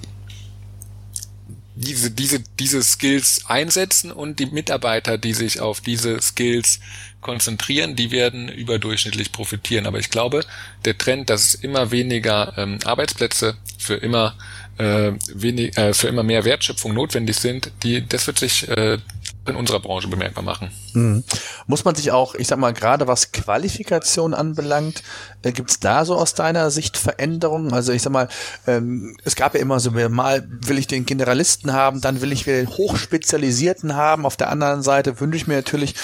[1.74, 6.80] diese, diese, diese Skills einsetzen und die Mitarbeiter, die sich auf diese Skills
[7.20, 9.86] konzentrieren, die werden überdurchschnittlich profitieren.
[9.86, 10.44] Aber ich glaube,
[10.84, 14.34] der Trend, dass es immer weniger ähm, Arbeitsplätze für immer
[14.82, 18.98] äh, wenig, äh, für immer mehr Wertschöpfung notwendig sind, die, das wird sich äh,
[19.46, 20.70] in unserer Branche bemerkbar machen.
[20.94, 21.24] Mhm.
[21.66, 25.02] Muss man sich auch, ich sag mal, gerade was Qualifikation anbelangt,
[25.42, 27.72] äh, gibt's da so aus deiner Sicht Veränderungen?
[27.72, 28.28] Also ich sag mal,
[28.66, 32.44] ähm, es gab ja immer so, mal will ich den Generalisten haben, dann will ich
[32.44, 34.26] den Hochspezialisierten haben.
[34.26, 35.94] Auf der anderen Seite wünsche ich mir natürlich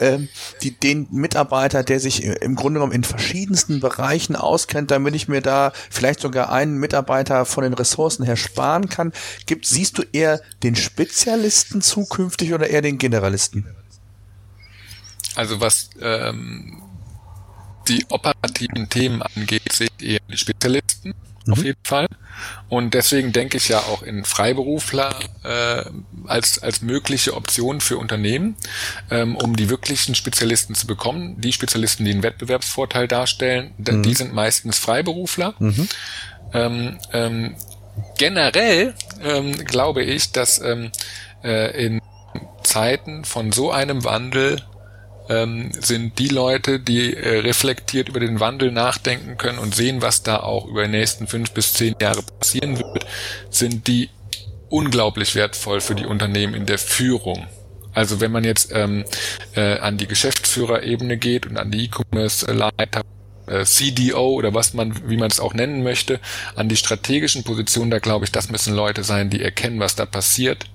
[0.00, 0.28] ähm,
[0.62, 5.40] die, den Mitarbeiter, der sich im Grunde genommen in verschiedensten Bereichen auskennt, damit ich mir
[5.40, 9.12] da vielleicht sogar einen Mitarbeiter von den Ressourcen her sparen kann.
[9.46, 13.66] Gibt, siehst du eher den Spezialisten zukünftig oder eher den Generalisten?
[15.34, 16.82] Also was ähm,
[17.88, 21.14] die operativen Themen angeht, sehe ich eher die Spezialisten
[21.46, 21.52] mhm.
[21.52, 22.08] auf jeden Fall.
[22.68, 25.84] Und deswegen denke ich ja auch in Freiberufler äh,
[26.26, 28.56] als, als mögliche Option für Unternehmen,
[29.10, 31.40] ähm, um die wirklichen Spezialisten zu bekommen.
[31.40, 34.02] Die Spezialisten, die einen Wettbewerbsvorteil darstellen, mhm.
[34.02, 35.54] die sind meistens Freiberufler.
[35.58, 35.88] Mhm.
[36.52, 37.56] Ähm, ähm,
[38.16, 40.90] generell ähm, glaube ich, dass ähm,
[41.42, 42.00] äh, in
[42.62, 44.62] Zeiten von so einem Wandel
[45.28, 50.22] ähm, sind die Leute, die äh, reflektiert über den Wandel nachdenken können und sehen, was
[50.22, 53.06] da auch über die nächsten fünf bis zehn Jahre passieren wird,
[53.50, 54.10] sind die
[54.70, 57.46] unglaublich wertvoll für die Unternehmen in der Führung.
[57.94, 59.04] Also wenn man jetzt ähm,
[59.54, 63.02] äh, an die Geschäftsführerebene geht und an die E-Commerce-Leiter,
[63.48, 66.20] äh, CDO oder was man, wie man es auch nennen möchte,
[66.56, 70.06] an die strategischen Positionen, da glaube ich, das müssen Leute sein, die erkennen, was da
[70.06, 70.66] passiert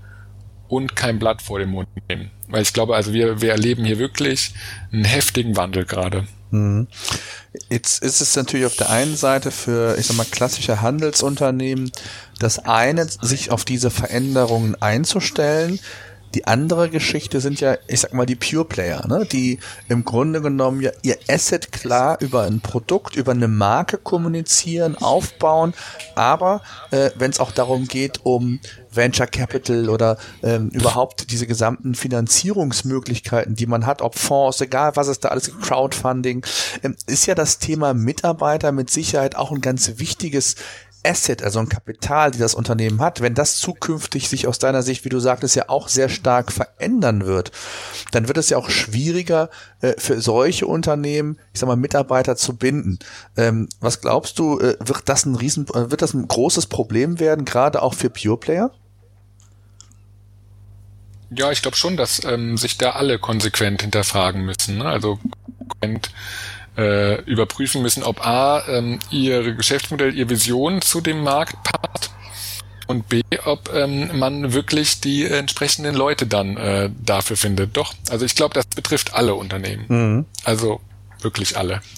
[0.68, 2.32] und kein Blatt vor dem Mund nehmen.
[2.48, 4.54] Weil ich glaube, also wir, wir erleben hier wirklich
[4.92, 6.28] einen heftigen Wandel gerade.
[6.52, 6.88] Mhm.
[7.70, 11.92] Jetzt ist es natürlich auf der einen Seite für, ich sag mal, klassische Handelsunternehmen
[12.40, 15.80] das eine, sich auf diese Veränderungen einzustellen.
[16.34, 19.26] Die andere Geschichte sind ja, ich sag mal, die Pure Player, ne?
[19.32, 24.98] die im Grunde genommen ja ihr Asset klar über ein Produkt, über eine Marke kommunizieren,
[24.98, 25.74] aufbauen,
[26.16, 26.62] aber
[26.92, 28.60] äh, wenn es auch darum geht, um
[28.92, 35.08] Venture Capital oder ähm, überhaupt diese gesamten Finanzierungsmöglichkeiten, die man hat, ob Fonds, egal was
[35.08, 36.46] es da alles Crowdfunding,
[36.84, 40.56] ähm, ist ja das Thema Mitarbeiter mit Sicherheit auch ein ganz wichtiges
[41.06, 45.06] Asset, also ein Kapital, die das Unternehmen hat, wenn das zukünftig sich aus deiner Sicht,
[45.06, 47.52] wie du sagtest, ja auch sehr stark verändern wird,
[48.12, 49.50] dann wird es ja auch schwieriger
[49.82, 53.00] äh, für solche Unternehmen, ich sag mal, Mitarbeiter zu binden.
[53.38, 57.20] Ähm, was glaubst du, äh, wird das ein riesen, äh, wird das ein großes Problem
[57.20, 58.72] werden, gerade auch für Pure Player?
[61.36, 64.78] Ja, ich glaube schon, dass ähm, sich da alle konsequent hinterfragen müssen.
[64.78, 64.86] Ne?
[64.86, 65.20] Also
[65.58, 66.12] konsequent
[66.78, 72.12] äh, überprüfen müssen, ob A, ähm, ihr Geschäftsmodell, ihr Vision zu dem Markt passt
[72.88, 77.78] und B, ob ähm, man wirklich die entsprechenden Leute dann äh, dafür findet.
[77.78, 79.86] Doch, also ich glaube, das betrifft alle Unternehmen.
[79.88, 80.26] Mhm.
[80.44, 80.82] Also
[81.22, 81.82] wirklich alle.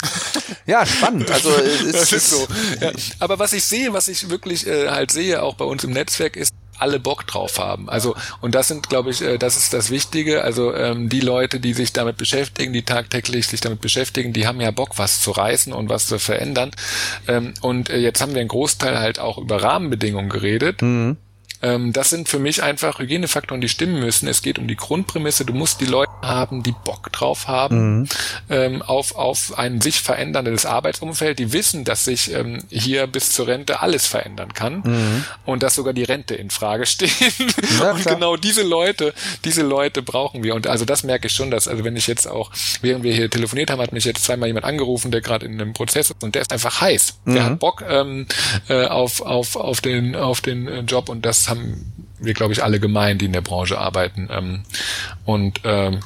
[0.67, 1.30] Ja, spannend.
[1.30, 2.47] Also es das ist so.
[2.82, 2.91] Ja.
[3.19, 6.36] Aber was ich sehe, was ich wirklich äh, halt sehe, auch bei uns im Netzwerk,
[6.36, 7.89] ist, alle Bock drauf haben.
[7.89, 10.43] Also und das sind, glaube ich, äh, das ist das Wichtige.
[10.43, 14.61] Also ähm, die Leute, die sich damit beschäftigen, die tagtäglich sich damit beschäftigen, die haben
[14.61, 16.71] ja Bock, was zu reißen und was zu verändern.
[17.28, 20.82] Ähm, und äh, jetzt haben wir einen Großteil halt auch über Rahmenbedingungen geredet.
[20.82, 21.17] Mhm.
[21.66, 24.28] Ähm, das sind für mich einfach Hygienefaktoren, die stimmen müssen.
[24.28, 25.45] Es geht um die Grundprämisse.
[25.45, 28.09] Du musst die Leute haben, die Bock drauf haben mhm.
[28.49, 31.39] ähm, auf, auf ein sich veränderndes Arbeitsumfeld.
[31.39, 35.26] Die wissen, dass sich ähm, hier bis zur Rente alles verändern kann mhm.
[35.45, 37.11] und dass sogar die Rente in Frage steht.
[37.80, 39.13] Ja, und genau diese Leute,
[39.43, 40.53] diese Leute brauchen wir.
[40.53, 42.51] Und also das merke ich schon, dass, also wenn ich jetzt auch,
[42.82, 45.74] während wir hier telefoniert haben, hat mich jetzt zweimal jemand angerufen, der gerade in einem
[45.74, 47.18] Prozess ist und der ist einfach heiß.
[47.26, 47.34] Mhm.
[47.34, 48.28] Der hat Bock ähm,
[48.70, 51.55] äh, auf, auf, auf den, auf den äh, Job und das haben
[52.20, 54.30] wir, glaube ich, alle gemein, die in der Branche arbeiten.
[54.32, 54.64] Ähm,
[55.26, 55.99] und ähm,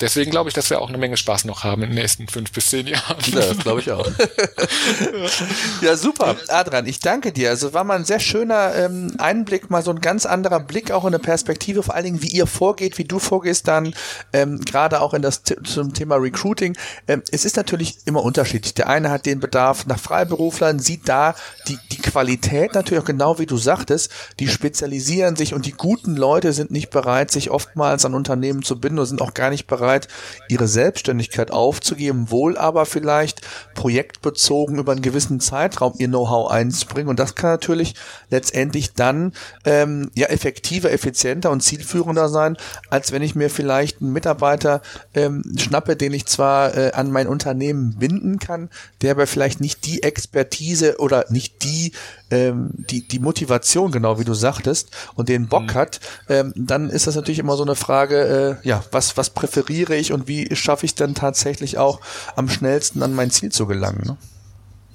[0.00, 2.52] deswegen glaube ich, dass wir auch eine Menge Spaß noch haben in den nächsten fünf
[2.52, 3.16] bis zehn Jahren.
[3.26, 4.06] Ja, das glaube ich auch.
[5.82, 6.36] ja, super.
[6.48, 7.50] Adrian, ich danke dir.
[7.50, 11.04] Also war mal ein sehr schöner ähm, Einblick, mal so ein ganz anderer Blick auch
[11.04, 13.94] in eine Perspektive, vor allen Dingen, wie ihr vorgeht, wie du vorgehst dann,
[14.32, 16.76] ähm, gerade auch in das zum Thema Recruiting.
[17.08, 18.74] Ähm, es ist natürlich immer unterschiedlich.
[18.74, 21.34] Der eine hat den Bedarf nach Freiberuflern, sieht da
[21.68, 26.16] die, die Qualität natürlich auch genau wie du sagtest, die spezialisieren sich und die guten
[26.16, 29.66] Leute sind nicht bereit, sich oftmals an Unternehmen zu binden oder sind auch gar nicht
[29.66, 30.08] bereit, bereit,
[30.48, 33.42] ihre Selbstständigkeit aufzugeben, wohl aber vielleicht
[33.74, 37.08] projektbezogen über einen gewissen Zeitraum ihr Know-how einzubringen.
[37.08, 37.94] Und das kann natürlich
[38.30, 39.32] letztendlich dann
[39.64, 42.56] ähm, ja effektiver, effizienter und zielführender sein,
[42.88, 44.80] als wenn ich mir vielleicht einen Mitarbeiter
[45.14, 48.70] ähm, schnappe, den ich zwar äh, an mein Unternehmen binden kann,
[49.02, 51.92] der aber vielleicht nicht die Expertise oder nicht die
[52.34, 55.74] ähm, die, die Motivation, genau wie du sagtest, und den Bock mhm.
[55.74, 59.94] hat, ähm, dann ist das natürlich immer so eine Frage, äh, ja, was, was präferiere
[59.94, 62.00] ich und wie schaffe ich dann tatsächlich auch
[62.36, 64.02] am schnellsten an mein Ziel zu gelangen.
[64.04, 64.16] Ne?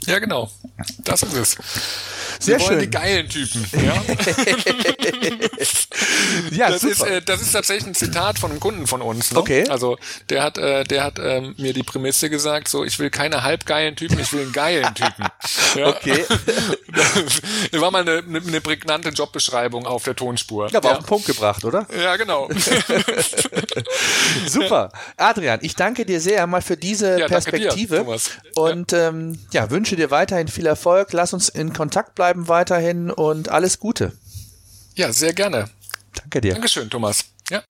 [0.05, 0.49] Ja, genau.
[1.03, 1.57] Das ist es.
[2.39, 2.79] Sehr Wir schön.
[2.79, 3.65] die geilen Typen.
[3.73, 4.01] Ja,
[6.51, 9.33] ja das, ist, äh, das ist tatsächlich ein Zitat von einem Kunden von uns.
[9.33, 9.39] Ne?
[9.39, 9.67] Okay.
[9.67, 9.97] Also
[10.29, 13.97] der hat, äh, der hat ähm, mir die Prämisse gesagt, so ich will keine halbgeilen
[13.97, 15.25] Typen, ich will einen geilen Typen.
[15.75, 15.89] Ja?
[15.89, 16.25] Okay.
[17.71, 20.67] das war mal eine, eine prägnante Jobbeschreibung auf der Tonspur.
[20.71, 20.97] Ja, war ja.
[20.97, 21.85] auf den Punkt gebracht, oder?
[21.95, 22.49] Ja, genau.
[24.47, 24.91] Super.
[25.15, 28.17] Adrian, ich danke dir sehr mal für diese ja, Perspektive dir,
[28.55, 31.13] und ähm, ja, wünsche dir weiterhin viel Erfolg.
[31.13, 34.13] Lass uns in Kontakt bleiben bleiben weiterhin und alles Gute.
[34.95, 35.69] Ja, sehr gerne.
[36.13, 36.53] Danke dir.
[36.53, 37.25] Dankeschön, Thomas.
[37.49, 37.63] Ja.